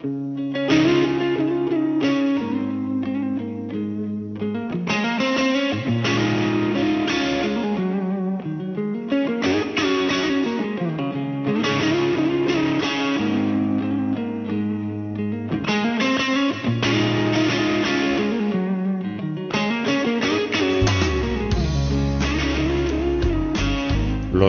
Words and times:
Los 0.00 0.06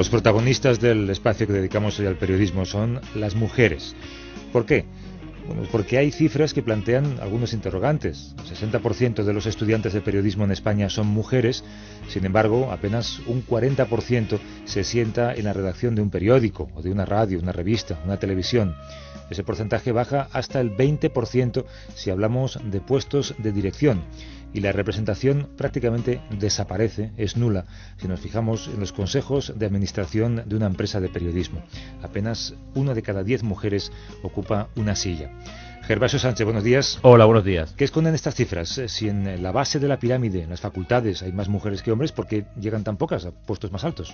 protagonistas 0.09 0.79
del 0.79 1.09
espacio 1.09 1.47
que 1.47 1.53
dedicamos 1.53 1.99
hoy 1.99 2.05
al 2.05 2.17
periodismo 2.17 2.65
son 2.65 3.01
las 3.15 3.33
mujeres. 3.33 3.95
¿Por 4.53 4.67
qué? 4.67 4.85
Bueno, 5.49 5.63
porque 5.71 5.97
hay 5.97 6.11
cifras 6.11 6.53
que 6.53 6.61
plantean 6.61 7.17
algunos 7.21 7.53
interrogantes. 7.53 8.35
El 8.37 8.71
60% 8.71 9.23
de 9.23 9.33
los 9.33 9.47
estudiantes 9.47 9.93
de 9.93 10.01
periodismo 10.01 10.43
en 10.43 10.51
España 10.51 10.89
son 10.89 11.07
mujeres, 11.07 11.63
sin 12.07 12.23
embargo, 12.23 12.71
apenas 12.71 13.19
un 13.25 13.43
40% 13.43 14.39
se 14.65 14.83
sienta 14.83 15.33
en 15.33 15.45
la 15.45 15.53
redacción 15.53 15.95
de 15.95 16.03
un 16.03 16.11
periódico, 16.11 16.69
o 16.75 16.83
de 16.83 16.91
una 16.91 17.03
radio, 17.03 17.39
una 17.39 17.51
revista, 17.51 17.99
una 18.05 18.17
televisión. 18.17 18.75
Ese 19.31 19.43
porcentaje 19.43 19.91
baja 19.91 20.27
hasta 20.33 20.61
el 20.61 20.77
20% 20.77 21.65
si 21.95 22.11
hablamos 22.11 22.59
de 22.63 22.79
puestos 22.79 23.33
de 23.39 23.51
dirección 23.51 24.03
y 24.53 24.61
la 24.61 24.71
representación 24.71 25.49
prácticamente 25.57 26.21
desaparece, 26.31 27.11
es 27.17 27.37
nula, 27.37 27.65
si 27.97 28.07
nos 28.07 28.19
fijamos 28.19 28.67
en 28.67 28.79
los 28.79 28.93
consejos 28.93 29.53
de 29.55 29.65
administración 29.65 30.43
de 30.45 30.55
una 30.55 30.65
empresa 30.65 30.99
de 30.99 31.09
periodismo. 31.09 31.61
Apenas 32.01 32.55
una 32.75 32.93
de 32.93 33.01
cada 33.01 33.23
diez 33.23 33.43
mujeres 33.43 33.91
ocupa 34.23 34.69
una 34.75 34.95
silla. 34.95 35.31
Gervasio 35.83 36.19
Sánchez, 36.19 36.45
buenos 36.45 36.63
días. 36.63 36.99
Hola, 37.01 37.25
buenos 37.25 37.43
días. 37.43 37.73
¿Qué 37.75 37.83
esconden 37.83 38.13
estas 38.13 38.35
cifras? 38.35 38.77
Eh, 38.77 38.87
si 38.89 39.09
en 39.09 39.41
la 39.41 39.51
base 39.51 39.79
de 39.79 39.87
la 39.87 39.97
pirámide, 39.97 40.43
en 40.43 40.49
las 40.51 40.61
facultades, 40.61 41.23
hay 41.23 41.31
más 41.31 41.49
mujeres 41.49 41.81
que 41.81 41.91
hombres, 41.91 42.11
¿por 42.11 42.27
qué 42.27 42.45
llegan 42.59 42.83
tan 42.83 42.97
pocas 42.97 43.25
a 43.25 43.31
puestos 43.31 43.71
más 43.71 43.83
altos? 43.83 44.13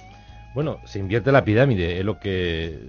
Bueno, 0.54 0.80
se 0.86 1.00
invierte 1.00 1.34
la 1.34 1.44
pirámide, 1.44 2.00
es 2.00 2.06
lo 2.06 2.18
que 2.18 2.80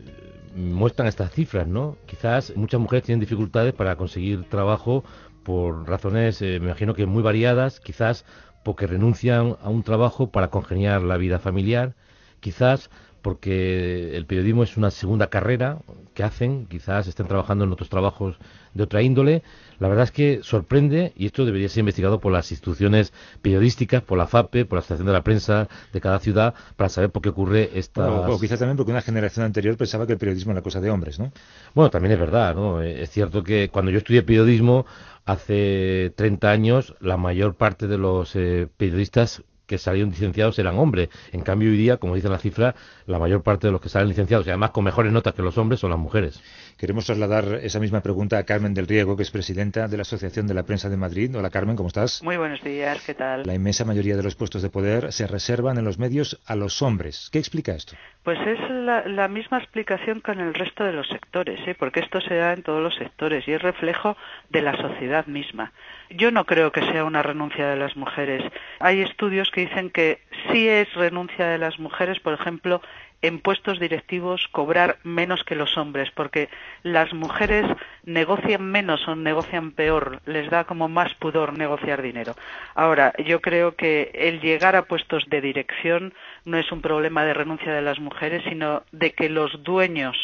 muestran 0.55 1.09
estas 1.09 1.33
cifras, 1.33 1.67
¿no? 1.67 1.97
Quizás 2.07 2.53
muchas 2.57 2.81
mujeres 2.81 3.05
tienen 3.05 3.21
dificultades 3.21 3.75
para 3.75 3.97
conseguir 3.97 4.45
trabajo 4.49 5.05
por 5.47 5.89
razones, 5.89 6.43
eh, 6.43 6.59
me 6.59 6.67
imagino 6.67 6.95
que 6.95 7.07
muy 7.07 7.23
variadas, 7.23 7.79
quizás 7.79 8.25
porque 8.65 8.89
renuncian 8.89 9.57
a 9.63 9.69
un 9.69 9.85
trabajo 9.85 10.33
para 10.33 10.51
congeniar 10.51 11.03
la 11.03 11.17
vida 11.19 11.39
familiar, 11.39 11.95
quizás 12.41 12.91
porque 13.27 14.17
el 14.17 14.25
periodismo 14.25 14.63
es 14.63 14.77
una 14.77 14.93
segunda 14.93 15.27
carrera 15.27 15.79
que 16.15 16.23
hacen, 16.23 16.67
quizás 16.67 17.09
estén 17.09 17.27
trabajando 17.27 17.65
en 17.65 17.73
otros 17.73 17.89
trabajos 17.89 18.37
de 18.73 18.85
otra 18.85 19.03
índole. 19.03 19.43
La 19.81 19.89
verdad 19.89 20.05
es 20.05 20.13
que 20.13 20.45
sorprende, 20.45 21.13
y 21.17 21.27
esto 21.27 21.45
debería 21.45 21.69
ser 21.69 21.81
investigado 21.81 22.21
por 22.21 22.31
las 22.31 22.53
instituciones 22.53 23.13
periodísticas, 23.43 24.03
por 24.03 24.17
la 24.17 24.29
FAPE, 24.29 24.65
por 24.65 24.77
la 24.77 24.79
Asociación 24.79 25.09
de 25.09 25.13
la 25.13 25.25
Prensa 25.25 25.67
de 25.93 26.01
cada 26.01 26.21
ciudad, 26.21 26.55
para 26.77 26.89
saber 26.89 27.11
por 27.11 27.21
qué 27.21 27.31
ocurre 27.31 27.71
esta... 27.75 28.09
o 28.09 28.39
quizás 28.39 28.61
también 28.61 28.77
porque 28.77 28.93
una 28.93 29.03
generación 29.03 29.45
anterior 29.45 29.77
pensaba 29.77 30.07
que 30.07 30.13
el 30.13 30.19
periodismo 30.21 30.53
era 30.53 30.63
cosa 30.63 30.81
de 30.81 30.91
hombres, 30.91 31.19
¿no? 31.19 31.33
Bueno, 31.75 31.91
también 31.91 32.13
es 32.13 32.21
verdad, 32.21 32.55
¿no? 32.55 32.81
Es 32.81 33.11
cierto 33.11 33.43
que 33.43 33.71
cuando 33.71 33.91
yo 33.91 33.99
estudié 33.99 34.23
periodismo, 34.23 34.87
hace 35.25 36.13
30 36.15 36.49
años, 36.49 36.95
la 37.01 37.17
mayor 37.17 37.57
parte 37.57 37.89
de 37.89 37.99
los 37.99 38.37
eh, 38.37 38.69
periodistas 38.77 39.43
que 39.67 39.79
salieron 39.79 40.11
licenciados 40.11 40.59
eran 40.59 40.79
hombres. 40.79 41.09
En 41.33 41.43
cambio, 41.43 41.71
hoy 41.71 41.77
día, 41.77 41.97
como 41.99 42.15
dice 42.15 42.29
la 42.29 42.39
cifra, 42.39 42.75
la 43.07 43.19
mayor 43.19 43.43
parte 43.43 43.67
de 43.67 43.73
los 43.73 43.81
que 43.81 43.89
salen 43.89 44.09
licenciados, 44.09 44.47
y 44.47 44.51
además 44.51 44.71
con 44.71 44.85
mejores 44.85 45.13
notas 45.13 45.35
que 45.35 45.43
los 45.43 45.59
hombres, 45.59 45.81
son 45.81 45.91
las 45.91 45.99
mujeres. 45.99 46.41
Queremos 46.77 47.07
trasladar 47.07 47.61
esa 47.63 47.81
misma 47.81 48.03
pregunta 48.03 48.37
a 48.37 48.45
Carmen 48.45 48.75
del 48.75 48.87
Riego, 48.87 49.17
que 49.17 49.23
es 49.23 49.31
presidenta 49.31 49.89
de 49.89 49.97
la 49.97 50.03
Asociación 50.03 50.47
de 50.47 50.53
la 50.53 50.65
Prensa 50.65 50.91
de 50.91 50.99
Madrid. 50.99 51.35
Hola, 51.35 51.49
Carmen, 51.49 51.75
¿cómo 51.75 51.89
estás? 51.89 52.23
Muy 52.23 52.37
buenos 52.37 52.63
días, 52.63 53.03
¿qué 53.07 53.15
tal? 53.15 53.45
La 53.47 53.55
inmensa 53.55 53.87
mayoría 53.87 54.15
de 54.15 54.23
los 54.23 54.35
puestos 54.35 54.61
de 54.61 54.69
poder 54.69 55.11
se 55.11 55.27
reservan 55.27 55.79
en 55.79 55.87
los 55.87 55.99
medios 55.99 56.39
a 56.45 56.55
los 56.55 56.83
hombres. 56.83 57.31
¿Qué 57.33 57.39
explica 57.39 57.73
esto? 57.73 57.97
Pues 58.25 58.39
es 58.47 58.59
la, 58.69 59.29
misma 59.29 59.57
explicación 59.57 60.21
con 60.21 60.39
el 60.39 60.53
resto 60.53 60.85
de 60.85 60.93
los 60.93 61.09
sectores, 61.09 61.61
¿eh? 61.67 61.75
porque 61.79 62.01
esto 62.01 62.21
se 62.21 62.35
da 62.35 62.53
en 62.53 62.63
todos 62.63 62.83
los 62.83 62.95
sectores 62.97 63.49
y 63.49 63.53
es 63.53 63.63
reflejo 63.63 64.15
de 64.51 64.61
la 64.61 64.77
sociedad 64.77 65.27
misma. 65.27 65.73
Yo 66.11 66.31
no 66.31 66.45
creo 66.45 66.73
que 66.73 66.83
sea 66.83 67.05
una 67.05 67.23
renuncia 67.23 67.69
de 67.69 67.77
las 67.77 67.97
mujeres. 67.97 68.43
Hay 68.81 69.01
estudios 69.01 69.51
que 69.51 69.63
dicen 69.63 69.89
que 69.89 70.21
sí 70.53 70.69
es 70.69 70.93
renuncia 70.93 71.47
de 71.47 71.57
las 71.57 71.79
mujeres, 71.79 72.21
por 72.21 72.35
ejemplo, 72.35 72.83
en 73.23 73.41
puestos 73.41 73.81
directivos 73.81 74.47
cobrar 74.53 74.99
menos 75.03 75.43
que 75.45 75.55
los 75.55 75.77
hombres, 75.77 76.11
porque 76.15 76.49
las 76.83 77.13
mujeres 77.13 77.65
negocian 78.05 78.63
menos 78.63 79.07
o 79.09 79.17
negocian 79.17 79.73
peor, 79.73 80.21
les 80.27 80.51
da 80.51 80.65
como 80.65 80.89
más 80.89 81.15
pudor 81.15 81.59
negociar 81.59 82.03
dinero. 82.03 82.35
Ahora, 82.75 83.13
yo 83.25 83.41
creo 83.41 83.75
que 83.75 84.11
el 84.15 84.41
llegar 84.41 84.77
a 84.77 84.85
puestos 84.85 85.25
de 85.29 85.41
dirección 85.41 86.15
no 86.45 86.59
es 86.59 86.71
un 86.71 86.83
problema 86.83 87.25
de 87.25 87.35
renuncia 87.35 87.73
de 87.73 87.83
las 87.83 87.99
mujeres, 87.99 88.43
sino 88.49 88.83
de 88.93 89.13
que 89.13 89.29
los 89.29 89.63
dueños, 89.63 90.17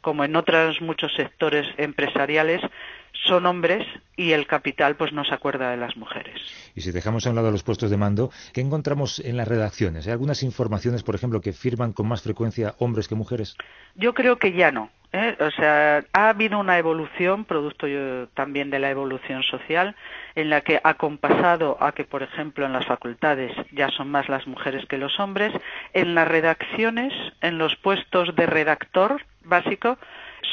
como 0.00 0.24
en 0.24 0.36
otros 0.36 0.80
muchos 0.80 1.12
sectores 1.14 1.66
empresariales, 1.76 2.62
son 3.12 3.46
hombres 3.46 3.86
y 4.16 4.32
el 4.32 4.46
capital 4.46 4.96
pues 4.96 5.12
no 5.12 5.24
se 5.24 5.34
acuerda 5.34 5.70
de 5.70 5.76
las 5.76 5.96
mujeres. 5.96 6.40
Y 6.74 6.80
si 6.80 6.92
dejamos 6.92 7.26
a 7.26 7.30
un 7.30 7.36
lado 7.36 7.50
los 7.50 7.62
puestos 7.62 7.90
de 7.90 7.96
mando, 7.96 8.30
¿qué 8.52 8.60
encontramos 8.60 9.18
en 9.20 9.36
las 9.36 9.48
redacciones? 9.48 10.06
¿Hay 10.06 10.12
algunas 10.12 10.42
informaciones, 10.42 11.02
por 11.02 11.14
ejemplo, 11.14 11.40
que 11.40 11.52
firman 11.52 11.92
con 11.92 12.08
más 12.08 12.22
frecuencia 12.22 12.74
hombres 12.78 13.08
que 13.08 13.14
mujeres? 13.14 13.56
Yo 13.94 14.14
creo 14.14 14.38
que 14.38 14.52
ya 14.52 14.70
no. 14.70 14.90
¿eh? 15.12 15.36
O 15.40 15.50
sea, 15.50 16.04
ha 16.12 16.28
habido 16.28 16.58
una 16.58 16.78
evolución, 16.78 17.44
producto 17.44 17.86
también 18.34 18.70
de 18.70 18.78
la 18.78 18.90
evolución 18.90 19.42
social, 19.42 19.96
en 20.34 20.50
la 20.50 20.60
que 20.60 20.80
ha 20.82 20.94
compasado 20.94 21.76
a 21.80 21.92
que, 21.92 22.04
por 22.04 22.22
ejemplo, 22.22 22.66
en 22.66 22.72
las 22.72 22.86
facultades 22.86 23.52
ya 23.72 23.88
son 23.88 24.10
más 24.10 24.28
las 24.28 24.46
mujeres 24.46 24.86
que 24.86 24.98
los 24.98 25.18
hombres, 25.18 25.52
en 25.92 26.14
las 26.14 26.28
redacciones, 26.28 27.12
en 27.40 27.58
los 27.58 27.76
puestos 27.76 28.34
de 28.36 28.46
redactor 28.46 29.22
básico, 29.44 29.98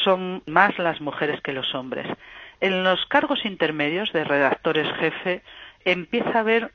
son 0.03 0.44
más 0.46 0.78
las 0.80 1.02
mujeres 1.02 1.42
que 1.42 1.53
los 1.53 1.74
hombres. 1.75 2.08
En 2.63 2.85
los 2.85 3.06
cargos 3.07 3.44
intermedios 3.44 4.13
de 4.13 4.24
redactores 4.24 4.88
jefe 4.97 5.41
empieza 5.84 6.29
a 6.29 6.40
haber 6.40 6.72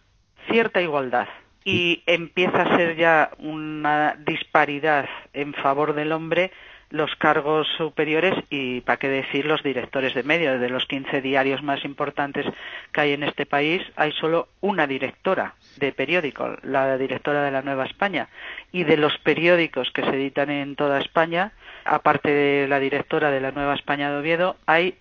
cierta 0.51 0.83
igualdad 0.83 1.29
y 1.65 2.03
empieza 2.05 2.61
a 2.61 2.77
ser 2.77 2.95
ya 2.97 3.31
una 3.39 4.15
disparidad 4.19 5.09
en 5.33 5.55
favor 5.55 5.95
del 5.95 6.13
hombre 6.13 6.53
los 6.91 7.17
cargos 7.17 7.67
superiores 7.79 8.35
y, 8.51 8.83
para 8.83 8.99
qué 8.99 9.09
decir, 9.09 9.47
los 9.47 9.63
directores 9.63 10.13
de 10.13 10.25
medios. 10.25 10.61
De 10.61 10.69
los 10.69 10.85
15 10.85 11.23
diarios 11.23 11.63
más 11.63 11.83
importantes 11.87 12.45
que 12.93 13.01
hay 13.01 13.13
en 13.15 13.23
este 13.23 13.47
país, 13.47 13.81
hay 13.97 14.13
solo 14.13 14.49
una 14.61 14.87
directora 14.87 15.55
de 15.79 15.93
periódico, 15.93 16.55
la 16.65 16.99
directora 16.99 17.45
de 17.45 17.51
la 17.51 17.63
Nueva 17.63 17.87
España. 17.87 18.29
Y 18.73 18.85
de 18.85 18.99
los 18.99 19.17
periódicos 19.17 19.91
que 19.91 20.03
se 20.03 20.11
editan 20.11 20.51
en 20.51 20.77
toda 20.77 21.01
España, 21.01 21.53
aparte 21.87 22.31
de 22.31 22.69
la 22.69 22.79
directora 22.79 23.31
de 23.31 23.41
la 23.41 23.53
Nueva 23.53 23.75
España 23.75 24.11
de 24.11 24.19
Oviedo, 24.19 24.57
hay 24.67 24.95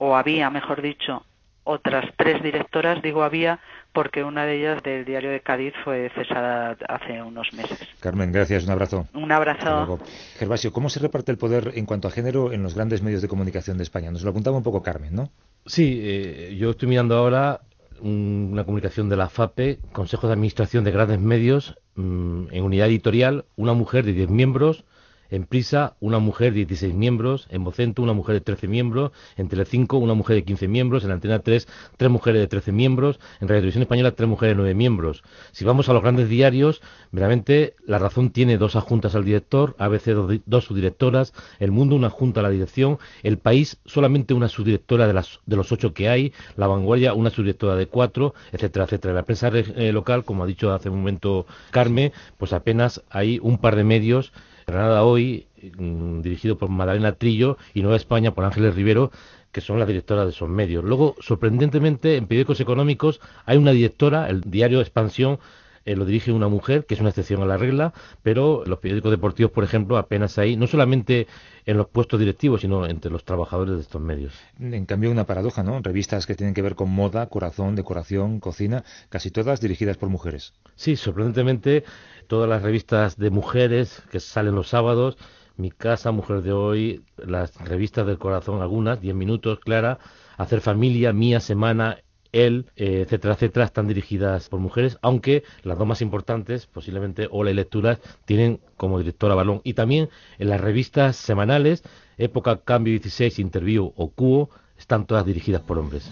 o 0.00 0.16
había, 0.16 0.48
mejor 0.48 0.80
dicho, 0.80 1.26
otras 1.62 2.06
tres 2.16 2.42
directoras, 2.42 3.02
digo 3.02 3.22
había, 3.22 3.60
porque 3.92 4.24
una 4.24 4.46
de 4.46 4.58
ellas 4.58 4.82
del 4.82 5.04
diario 5.04 5.30
de 5.30 5.40
Cádiz 5.40 5.74
fue 5.84 6.10
cesada 6.14 6.74
hace 6.88 7.22
unos 7.22 7.52
meses. 7.52 7.78
Carmen, 8.00 8.32
gracias, 8.32 8.64
un 8.64 8.70
abrazo. 8.70 9.06
Un 9.12 9.30
abrazo. 9.30 10.00
Gervasio, 10.38 10.72
¿cómo 10.72 10.88
se 10.88 11.00
reparte 11.00 11.32
el 11.32 11.38
poder 11.38 11.72
en 11.74 11.84
cuanto 11.84 12.08
a 12.08 12.10
género 12.10 12.50
en 12.50 12.62
los 12.62 12.74
grandes 12.74 13.02
medios 13.02 13.20
de 13.20 13.28
comunicación 13.28 13.76
de 13.76 13.82
España? 13.82 14.10
Nos 14.10 14.22
lo 14.22 14.30
apuntaba 14.30 14.56
un 14.56 14.62
poco 14.62 14.82
Carmen, 14.82 15.14
¿no? 15.14 15.30
Sí, 15.66 16.00
eh, 16.02 16.56
yo 16.58 16.70
estoy 16.70 16.88
mirando 16.88 17.18
ahora 17.18 17.60
una 18.00 18.64
comunicación 18.64 19.10
de 19.10 19.18
la 19.18 19.28
FAPE, 19.28 19.80
Consejo 19.92 20.28
de 20.28 20.32
Administración 20.32 20.82
de 20.82 20.92
Grandes 20.92 21.20
Medios, 21.20 21.76
mm, 21.96 22.44
en 22.52 22.64
unidad 22.64 22.88
editorial, 22.88 23.44
una 23.56 23.74
mujer 23.74 24.06
de 24.06 24.14
10 24.14 24.30
miembros, 24.30 24.84
en 25.30 25.44
Prisa, 25.44 25.96
una 26.00 26.18
mujer 26.18 26.52
de 26.52 26.66
16 26.66 26.94
miembros. 26.94 27.46
En 27.50 27.64
Vocento, 27.64 28.02
una 28.02 28.12
mujer 28.12 28.34
de 28.34 28.40
13 28.40 28.68
miembros. 28.68 29.12
En 29.36 29.48
Telecinco, 29.48 29.98
una 29.98 30.14
mujer 30.14 30.36
de 30.36 30.44
15 30.44 30.68
miembros. 30.68 31.04
En 31.04 31.10
Antena 31.10 31.38
3, 31.38 31.68
tres 31.96 32.10
mujeres 32.10 32.40
de 32.40 32.48
13 32.48 32.72
miembros. 32.72 33.20
En 33.40 33.48
Radio 33.48 33.60
Televisión 33.60 33.82
Española, 33.82 34.12
tres 34.12 34.28
mujeres 34.28 34.52
de 34.52 34.56
9 34.56 34.74
miembros. 34.74 35.22
Si 35.52 35.64
vamos 35.64 35.88
a 35.88 35.92
los 35.92 36.02
grandes 36.02 36.28
diarios, 36.28 36.82
veramente 37.12 37.74
La 37.86 37.98
Razón 37.98 38.30
tiene 38.30 38.58
dos 38.58 38.76
adjuntas 38.76 39.14
al 39.14 39.24
director, 39.24 39.74
ABC 39.78 40.10
dos, 40.46 40.64
subdirectoras, 40.64 41.32
El 41.58 41.70
Mundo 41.72 41.96
una 41.96 42.10
junta 42.10 42.40
a 42.40 42.42
la 42.42 42.50
dirección, 42.50 42.98
El 43.22 43.38
País 43.38 43.78
solamente 43.84 44.34
una 44.34 44.48
subdirectora 44.48 45.06
de, 45.06 45.12
las, 45.12 45.40
de 45.46 45.56
los 45.56 45.72
ocho 45.72 45.94
que 45.94 46.08
hay, 46.08 46.32
La 46.56 46.66
Vanguardia 46.66 47.14
una 47.14 47.30
subdirectora 47.30 47.76
de 47.76 47.86
cuatro, 47.86 48.34
etcétera, 48.52 48.84
etcétera. 48.84 49.14
La 49.14 49.24
prensa 49.24 49.48
eh, 49.48 49.92
local, 49.92 50.24
como 50.24 50.44
ha 50.44 50.46
dicho 50.46 50.72
hace 50.72 50.90
un 50.90 50.98
momento 50.98 51.46
Carmen, 51.70 52.12
pues 52.38 52.52
apenas 52.52 53.02
hay 53.10 53.38
un 53.42 53.58
par 53.58 53.76
de 53.76 53.84
medios 53.84 54.32
Granada 54.70 55.04
Hoy, 55.04 55.46
mm, 55.76 56.20
dirigido 56.20 56.58
por 56.58 56.68
Madalena 56.68 57.12
Trillo, 57.12 57.58
y 57.74 57.82
Nueva 57.82 57.96
España 57.96 58.32
por 58.32 58.44
Ángeles 58.44 58.74
Rivero, 58.74 59.10
que 59.52 59.60
son 59.60 59.78
las 59.78 59.88
directoras 59.88 60.26
de 60.26 60.30
esos 60.30 60.48
medios. 60.48 60.84
Luego, 60.84 61.16
sorprendentemente, 61.20 62.16
en 62.16 62.26
periódicos 62.26 62.60
económicos 62.60 63.20
hay 63.46 63.58
una 63.58 63.72
directora, 63.72 64.28
el 64.28 64.42
diario 64.42 64.80
Expansión, 64.80 65.38
eh, 65.84 65.96
lo 65.96 66.04
dirige 66.04 66.32
una 66.32 66.48
mujer, 66.48 66.84
que 66.86 66.94
es 66.94 67.00
una 67.00 67.10
excepción 67.10 67.42
a 67.42 67.46
la 67.46 67.56
regla, 67.56 67.92
pero 68.22 68.62
los 68.66 68.78
periódicos 68.78 69.10
deportivos, 69.10 69.52
por 69.52 69.64
ejemplo, 69.64 69.96
apenas 69.96 70.36
hay, 70.38 70.56
no 70.56 70.66
solamente 70.66 71.26
en 71.64 71.76
los 71.76 71.88
puestos 71.88 72.20
directivos, 72.20 72.60
sino 72.60 72.86
entre 72.86 73.10
los 73.10 73.24
trabajadores 73.24 73.76
de 73.76 73.80
estos 73.82 74.00
medios. 74.00 74.34
En 74.58 74.86
cambio, 74.86 75.10
una 75.10 75.26
paradoja, 75.26 75.62
¿no? 75.62 75.80
Revistas 75.80 76.26
que 76.26 76.34
tienen 76.34 76.54
que 76.54 76.62
ver 76.62 76.74
con 76.74 76.90
moda, 76.90 77.28
corazón, 77.28 77.76
decoración, 77.76 78.40
cocina, 78.40 78.84
casi 79.08 79.30
todas 79.30 79.60
dirigidas 79.60 79.96
por 79.96 80.08
mujeres. 80.08 80.52
Sí, 80.74 80.96
sorprendentemente, 80.96 81.84
todas 82.26 82.48
las 82.48 82.62
revistas 82.62 83.16
de 83.16 83.30
mujeres 83.30 84.02
que 84.10 84.20
salen 84.20 84.54
los 84.54 84.68
sábados, 84.68 85.16
Mi 85.56 85.70
Casa, 85.70 86.10
Mujer 86.12 86.42
de 86.42 86.52
Hoy, 86.52 87.04
las 87.16 87.56
revistas 87.56 88.06
del 88.06 88.18
corazón, 88.18 88.62
algunas, 88.62 89.00
10 89.00 89.14
minutos, 89.14 89.60
Clara, 89.60 89.98
Hacer 90.36 90.60
Familia, 90.60 91.12
Mía 91.12 91.40
Semana, 91.40 91.98
él, 92.32 92.66
eh, 92.76 93.02
etcétera, 93.04 93.34
etcétera, 93.34 93.64
están 93.64 93.88
dirigidas 93.88 94.48
por 94.48 94.60
mujeres, 94.60 94.98
aunque 95.02 95.42
las 95.62 95.78
dos 95.78 95.86
más 95.86 96.02
importantes, 96.02 96.66
posiblemente 96.66 97.28
Ola 97.30 97.50
y 97.50 97.54
Lecturas, 97.54 97.98
tienen 98.24 98.60
como 98.76 98.98
directora 98.98 99.34
Balón. 99.34 99.60
Y 99.64 99.74
también 99.74 100.08
en 100.38 100.48
las 100.48 100.60
revistas 100.60 101.16
semanales, 101.16 101.82
Época, 102.18 102.60
Cambio 102.64 102.92
16, 102.92 103.38
Interview 103.38 103.92
o 103.96 104.10
Cuo, 104.10 104.50
están 104.78 105.06
todas 105.06 105.26
dirigidas 105.26 105.62
por 105.62 105.78
hombres. 105.78 106.10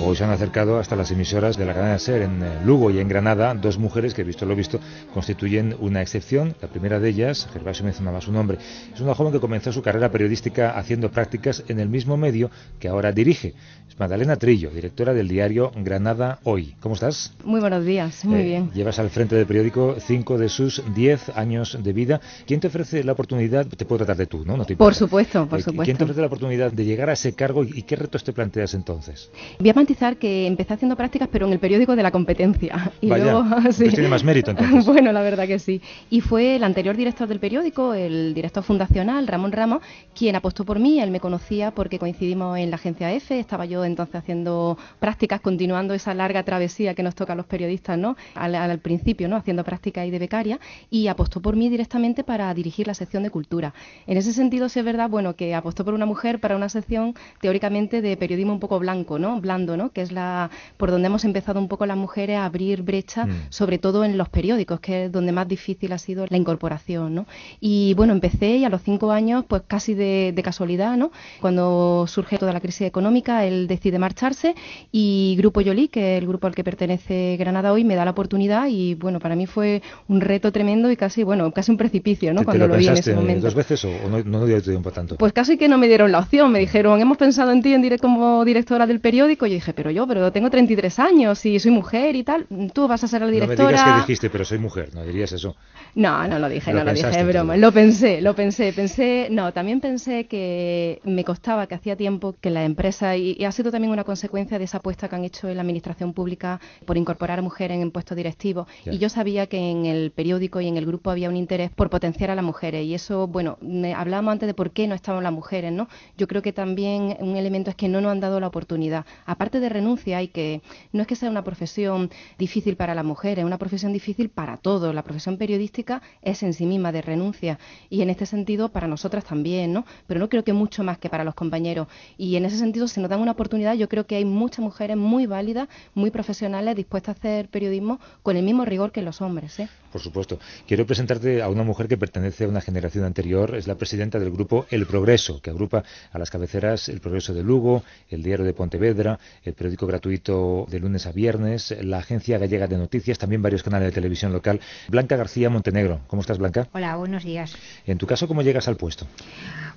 Hoy 0.00 0.16
se 0.16 0.24
han 0.24 0.30
acercado 0.30 0.78
hasta 0.78 0.96
las 0.96 1.10
emisoras 1.10 1.56
de 1.56 1.66
la 1.66 1.74
cadena 1.74 1.98
SER 1.98 2.22
en 2.22 2.42
eh, 2.42 2.60
Lugo 2.64 2.90
y 2.90 2.98
en 2.98 3.08
Granada 3.08 3.54
dos 3.54 3.78
mujeres 3.78 4.14
que, 4.14 4.24
visto 4.24 4.46
lo 4.46 4.56
visto, 4.56 4.80
constituyen 5.12 5.76
una 5.80 6.00
excepción. 6.00 6.54
La 6.62 6.68
primera 6.68 6.98
de 6.98 7.10
ellas, 7.10 7.48
Gervasio 7.52 7.84
mencionaba 7.84 8.20
su 8.20 8.32
nombre, 8.32 8.58
es 8.94 9.00
una 9.00 9.14
joven 9.14 9.32
que 9.32 9.40
comenzó 9.40 9.72
su 9.72 9.82
carrera 9.82 10.10
periodística 10.10 10.70
haciendo 10.78 11.10
prácticas 11.10 11.62
en 11.68 11.80
el 11.80 11.88
mismo 11.88 12.16
medio 12.16 12.50
que 12.78 12.88
ahora 12.88 13.12
dirige. 13.12 13.54
Es 13.88 13.98
Magdalena 13.98 14.36
Trillo, 14.36 14.70
directora 14.70 15.12
del 15.12 15.28
diario 15.28 15.70
Granada 15.76 16.38
Hoy. 16.44 16.74
¿Cómo 16.80 16.94
estás? 16.94 17.34
Muy 17.44 17.60
buenos 17.60 17.84
días, 17.84 18.24
muy 18.24 18.40
eh, 18.40 18.44
bien. 18.44 18.70
Llevas 18.72 18.98
al 18.98 19.10
frente 19.10 19.36
del 19.36 19.46
periódico 19.46 19.96
cinco 19.98 20.38
de 20.38 20.48
sus 20.48 20.82
diez 20.94 21.28
años 21.36 21.78
de 21.82 21.92
vida. 21.92 22.20
¿Quién 22.46 22.60
te 22.60 22.68
ofrece 22.68 23.04
la 23.04 23.12
oportunidad? 23.12 23.66
Te 23.66 23.84
puedo 23.84 23.98
tratar 23.98 24.16
de 24.16 24.26
tú, 24.26 24.44
¿no? 24.44 24.56
no 24.56 24.64
por 24.64 24.94
supuesto, 24.94 25.46
por 25.46 25.58
eh, 25.58 25.62
supuesto. 25.62 25.84
¿Quién 25.84 25.96
te 25.96 26.04
ofrece 26.04 26.20
la 26.20 26.26
oportunidad? 26.26 26.37
De 26.38 26.84
llegar 26.84 27.10
a 27.10 27.14
ese 27.14 27.34
cargo 27.34 27.64
y 27.64 27.82
qué 27.82 27.96
retos 27.96 28.24
te 28.24 28.32
planteas 28.32 28.74
entonces? 28.74 29.30
Voy 29.58 29.70
a 29.70 29.74
matizar 29.74 30.16
que 30.16 30.46
empecé 30.46 30.74
haciendo 30.74 30.96
prácticas, 30.96 31.28
pero 31.30 31.46
en 31.46 31.52
el 31.52 31.58
periódico 31.58 31.96
de 31.96 32.02
la 32.02 32.10
competencia. 32.10 32.92
Y 33.00 33.08
luego, 33.08 33.44
sí. 33.70 33.88
tiene 33.90 34.08
más 34.08 34.24
mérito 34.24 34.50
entonces. 34.50 34.84
bueno, 34.86 35.12
la 35.12 35.22
verdad 35.22 35.46
que 35.46 35.58
sí. 35.58 35.80
Y 36.10 36.20
fue 36.20 36.56
el 36.56 36.64
anterior 36.64 36.96
director 36.96 37.28
del 37.28 37.38
periódico, 37.38 37.94
el 37.94 38.34
director 38.34 38.62
fundacional, 38.62 39.26
Ramón 39.26 39.52
Ramos, 39.52 39.82
quien 40.14 40.34
apostó 40.36 40.64
por 40.64 40.78
mí. 40.78 41.00
Él 41.00 41.10
me 41.10 41.20
conocía 41.20 41.70
porque 41.70 41.98
coincidimos 41.98 42.58
en 42.58 42.70
la 42.70 42.76
agencia 42.76 43.12
F. 43.12 43.38
Estaba 43.38 43.66
yo 43.66 43.84
entonces 43.84 44.16
haciendo 44.16 44.76
prácticas, 44.98 45.40
continuando 45.40 45.94
esa 45.94 46.12
larga 46.12 46.42
travesía 46.42 46.94
que 46.94 47.02
nos 47.02 47.14
toca 47.14 47.34
a 47.34 47.36
los 47.36 47.46
periodistas, 47.46 47.98
¿no? 47.98 48.16
Al, 48.34 48.54
al 48.54 48.78
principio, 48.80 49.28
¿no? 49.28 49.36
Haciendo 49.36 49.64
prácticas 49.64 50.06
y 50.06 50.10
de 50.10 50.18
becaria. 50.18 50.58
Y 50.90 51.06
apostó 51.06 51.40
por 51.40 51.56
mí 51.56 51.68
directamente 51.68 52.24
para 52.24 52.52
dirigir 52.52 52.86
la 52.86 52.94
sección 52.94 53.22
de 53.22 53.30
cultura. 53.30 53.72
En 54.06 54.16
ese 54.16 54.32
sentido, 54.32 54.68
sí 54.68 54.80
es 54.80 54.84
verdad, 54.84 55.08
bueno, 55.08 55.36
que 55.36 55.54
apostó 55.54 55.84
por 55.84 55.94
una 55.94 56.06
mujer 56.06 56.27
para 56.36 56.54
una 56.54 56.68
sección 56.68 57.14
teóricamente 57.40 58.02
de 58.02 58.16
periodismo 58.18 58.52
un 58.52 58.60
poco 58.60 58.78
blanco, 58.78 59.18
¿no? 59.18 59.40
Blando, 59.40 59.76
¿no? 59.76 59.90
Que 59.90 60.02
es 60.02 60.12
la 60.12 60.50
por 60.76 60.90
donde 60.90 61.06
hemos 61.06 61.24
empezado 61.24 61.58
un 61.58 61.68
poco 61.68 61.86
las 61.86 61.96
mujeres 61.96 62.36
a 62.36 62.44
abrir 62.44 62.82
brecha, 62.82 63.26
mm. 63.26 63.46
sobre 63.48 63.78
todo 63.78 64.04
en 64.04 64.18
los 64.18 64.28
periódicos, 64.28 64.80
que 64.80 65.06
es 65.06 65.12
donde 65.12 65.32
más 65.32 65.48
difícil 65.48 65.92
ha 65.92 65.98
sido 65.98 66.26
la 66.28 66.36
incorporación, 66.36 67.14
¿no? 67.14 67.26
Y 67.60 67.94
bueno, 67.94 68.12
empecé 68.12 68.56
y 68.58 68.64
a 68.64 68.68
los 68.68 68.82
cinco 68.82 69.10
años, 69.10 69.44
pues 69.48 69.62
casi 69.66 69.94
de, 69.94 70.38
casualidad, 70.44 70.96
¿no? 70.96 71.10
Cuando 71.40 72.06
surge 72.06 72.38
toda 72.38 72.52
la 72.52 72.60
crisis 72.60 72.82
económica, 72.82 73.44
él 73.44 73.66
decide 73.66 73.98
marcharse 73.98 74.54
y 74.92 75.34
Grupo 75.38 75.60
Yoli, 75.60 75.88
que 75.88 76.16
es 76.16 76.22
el 76.22 76.28
grupo 76.28 76.46
al 76.46 76.54
que 76.54 76.64
pertenece 76.64 77.36
Granada 77.38 77.72
hoy, 77.72 77.84
me 77.84 77.96
da 77.96 78.04
la 78.04 78.12
oportunidad 78.12 78.68
y 78.68 78.94
bueno, 78.94 79.20
para 79.20 79.36
mí 79.36 79.46
fue 79.46 79.82
un 80.08 80.20
reto 80.20 80.52
tremendo 80.52 80.90
y 80.90 80.96
casi, 80.96 81.22
bueno, 81.22 81.50
casi 81.52 81.70
un 81.70 81.76
precipicio, 81.76 82.32
¿no? 82.32 82.44
Cuando 82.44 82.66
lo, 82.66 82.76
vi 82.76 82.88
en 82.88 82.94
ese 82.94 83.14
momento. 83.14 83.42
¿Dos 83.42 83.54
veces 83.54 83.84
o 83.84 83.90
no, 84.08 84.22
no 84.24 84.46
dio 84.46 84.62
tiempo 84.62 84.90
tanto? 84.90 85.16
Pues 85.16 85.32
casi 85.32 85.56
que 85.58 85.68
no 85.68 85.78
me 85.78 85.88
dieron 85.88 86.12
la 86.12 86.17
opción, 86.20 86.50
me 86.52 86.58
dijeron, 86.58 87.00
hemos 87.00 87.16
pensado 87.16 87.52
en 87.52 87.62
ti 87.62 87.74
en 87.74 87.82
directo 87.82 88.08
como 88.08 88.44
directora 88.44 88.86
del 88.86 89.00
periódico. 89.00 89.46
Y 89.46 89.50
yo 89.50 89.54
dije, 89.54 89.72
pero 89.72 89.90
yo, 89.90 90.06
pero 90.06 90.32
tengo 90.32 90.50
33 90.50 90.98
años 90.98 91.44
y 91.44 91.58
soy 91.58 91.70
mujer 91.70 92.16
y 92.16 92.24
tal. 92.24 92.46
Tú 92.72 92.88
vas 92.88 93.04
a 93.04 93.08
ser 93.08 93.20
la 93.22 93.28
directora. 93.28 93.56
No 93.56 93.64
me 93.64 93.72
digas 93.72 93.94
que 93.94 94.00
dijiste, 94.00 94.30
pero 94.30 94.44
soy 94.44 94.58
mujer, 94.58 94.94
no 94.94 95.04
dirías 95.04 95.32
eso. 95.32 95.56
No, 95.94 96.28
no 96.28 96.38
lo 96.38 96.48
dije, 96.48 96.72
no 96.72 96.84
lo 96.84 96.92
dije, 96.92 97.24
broma. 97.24 97.56
Lo 97.56 97.72
pensé, 97.72 98.20
lo 98.20 98.34
pensé, 98.34 98.72
pensé, 98.72 99.28
no, 99.30 99.52
también 99.52 99.80
pensé 99.80 100.26
que 100.26 101.00
me 101.04 101.24
costaba, 101.24 101.66
que 101.66 101.74
hacía 101.74 101.96
tiempo 101.96 102.36
que 102.40 102.50
la 102.50 102.64
empresa, 102.64 103.16
y, 103.16 103.44
ha 103.44 103.52
sido 103.52 103.70
también 103.70 103.92
una 103.92 104.04
consecuencia 104.04 104.58
de 104.58 104.64
esa 104.64 104.78
apuesta 104.78 105.08
que 105.08 105.16
han 105.16 105.24
hecho 105.24 105.48
en 105.48 105.56
la 105.56 105.62
administración 105.62 106.12
pública 106.12 106.60
por 106.84 106.96
incorporar 106.96 107.38
a 107.38 107.42
mujeres 107.42 107.80
en 107.80 107.90
puestos 107.90 108.16
directivos. 108.16 108.68
Y 108.84 108.98
yo 108.98 109.08
sabía 109.08 109.46
que 109.46 109.58
en 109.58 109.86
el 109.86 110.10
periódico 110.10 110.60
y 110.60 110.68
en 110.68 110.76
el 110.76 110.86
grupo 110.86 111.10
había 111.10 111.28
un 111.28 111.36
interés 111.36 111.70
por 111.70 111.90
potenciar 111.90 112.30
a 112.30 112.34
las 112.34 112.44
mujeres. 112.44 112.84
Y 112.84 112.94
eso, 112.94 113.26
bueno, 113.26 113.58
hablábamos 113.96 114.32
antes 114.32 114.46
de 114.46 114.54
por 114.54 114.70
qué 114.70 114.86
no 114.86 114.94
estaban 114.94 115.22
las 115.24 115.32
mujeres, 115.32 115.72
¿no? 115.72 115.88
Yo 116.16 116.26
creo 116.26 116.42
que 116.42 116.52
también 116.52 117.16
un 117.20 117.36
elemento 117.36 117.70
es 117.70 117.76
que 117.76 117.88
no 117.88 118.00
nos 118.00 118.12
han 118.12 118.20
dado 118.20 118.40
la 118.40 118.46
oportunidad. 118.46 119.04
Aparte 119.26 119.60
de 119.60 119.68
renuncia, 119.68 120.18
hay 120.18 120.28
que 120.28 120.62
no 120.92 121.02
es 121.02 121.06
que 121.06 121.16
sea 121.16 121.30
una 121.30 121.44
profesión 121.44 122.10
difícil 122.38 122.76
para 122.76 122.94
la 122.94 123.02
mujer, 123.02 123.38
es 123.38 123.44
una 123.44 123.58
profesión 123.58 123.92
difícil 123.92 124.28
para 124.28 124.56
todos. 124.56 124.94
La 124.94 125.02
profesión 125.02 125.38
periodística 125.38 126.02
es 126.22 126.42
en 126.42 126.52
sí 126.52 126.66
misma 126.66 126.92
de 126.92 127.02
renuncia 127.02 127.58
y 127.90 128.02
en 128.02 128.10
este 128.10 128.26
sentido 128.26 128.70
para 128.70 128.88
nosotras 128.88 129.24
también, 129.24 129.72
¿no? 129.72 129.84
Pero 130.06 130.20
no 130.20 130.28
creo 130.28 130.44
que 130.44 130.52
mucho 130.52 130.82
más 130.84 130.98
que 130.98 131.08
para 131.08 131.24
los 131.24 131.34
compañeros. 131.34 131.88
Y 132.16 132.36
en 132.36 132.44
ese 132.44 132.58
sentido, 132.58 132.88
si 132.88 133.00
nos 133.00 133.10
dan 133.10 133.20
una 133.20 133.32
oportunidad, 133.32 133.74
yo 133.74 133.88
creo 133.88 134.06
que 134.06 134.16
hay 134.16 134.24
muchas 134.24 134.60
mujeres 134.60 134.96
muy 134.96 135.26
válidas, 135.26 135.68
muy 135.94 136.10
profesionales, 136.10 136.76
dispuestas 136.76 137.16
a 137.16 137.18
hacer 137.18 137.48
periodismo 137.48 138.00
con 138.22 138.36
el 138.36 138.44
mismo 138.44 138.64
rigor 138.64 138.92
que 138.92 139.02
los 139.02 139.20
hombres. 139.20 139.58
¿eh? 139.60 139.68
Por 139.92 140.00
supuesto. 140.00 140.38
Quiero 140.66 140.86
presentarte 140.86 141.42
a 141.42 141.48
una 141.48 141.62
mujer 141.62 141.88
que 141.88 141.96
pertenece 141.96 142.44
a 142.44 142.48
una 142.48 142.60
generación 142.60 143.04
anterior, 143.04 143.54
es 143.54 143.66
la 143.66 143.76
presidenta 143.76 144.18
del 144.18 144.30
grupo 144.30 144.66
El 144.70 144.86
Progreso, 144.86 145.40
que 145.40 145.50
agrupa 145.50 145.84
a 146.12 146.18
las 146.18 146.30
cabeceras 146.30 146.88
El 146.88 147.00
Progreso 147.00 147.34
de 147.34 147.42
Lugo, 147.42 147.82
el 148.08 148.22
Diario 148.22 148.44
de 148.44 148.52
Pontevedra, 148.52 149.18
el 149.44 149.54
periódico 149.54 149.86
gratuito 149.86 150.66
de 150.68 150.80
lunes 150.80 151.06
a 151.06 151.12
viernes, 151.12 151.74
la 151.82 151.98
Agencia 151.98 152.38
Gallega 152.38 152.66
de 152.66 152.76
Noticias, 152.76 153.18
también 153.18 153.42
varios 153.42 153.62
canales 153.62 153.88
de 153.88 153.92
televisión 153.92 154.32
local. 154.32 154.60
Blanca 154.88 155.16
García 155.16 155.50
Montenegro. 155.50 156.00
¿Cómo 156.06 156.22
estás, 156.22 156.38
Blanca? 156.38 156.68
Hola, 156.72 156.96
buenos 156.96 157.24
días. 157.24 157.56
En 157.86 157.98
tu 157.98 158.06
caso, 158.06 158.28
¿cómo 158.28 158.42
llegas 158.42 158.68
al 158.68 158.76
puesto? 158.76 159.06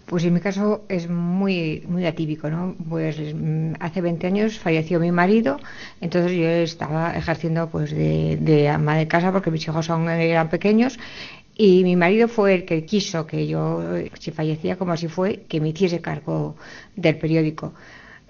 Pues 0.05 0.23
en 0.25 0.33
mi 0.33 0.39
caso 0.39 0.83
es 0.89 1.09
muy, 1.09 1.83
muy 1.87 2.05
atípico, 2.05 2.49
¿no? 2.49 2.75
Pues 2.89 3.17
mm, 3.17 3.73
hace 3.79 4.01
20 4.01 4.27
años 4.27 4.59
falleció 4.59 4.99
mi 4.99 5.11
marido, 5.11 5.59
entonces 6.01 6.33
yo 6.33 6.47
estaba 6.47 7.15
ejerciendo 7.15 7.69
pues 7.69 7.91
de, 7.91 8.37
de 8.41 8.69
ama 8.69 8.97
de 8.97 9.07
casa 9.07 9.31
porque 9.31 9.51
mis 9.51 9.63
hijos 9.63 9.89
aún 9.89 10.09
eran 10.09 10.49
pequeños 10.49 10.99
y 11.63 11.83
mi 11.83 11.95
marido 11.95 12.27
fue 12.27 12.55
el 12.55 12.65
que 12.65 12.85
quiso 12.85 13.27
que 13.27 13.45
yo, 13.45 13.83
si 14.19 14.31
fallecía 14.31 14.77
como 14.77 14.93
así 14.93 15.07
fue, 15.07 15.43
que 15.47 15.61
me 15.61 15.69
hiciese 15.69 16.01
cargo 16.01 16.55
del 16.95 17.19
periódico 17.19 17.73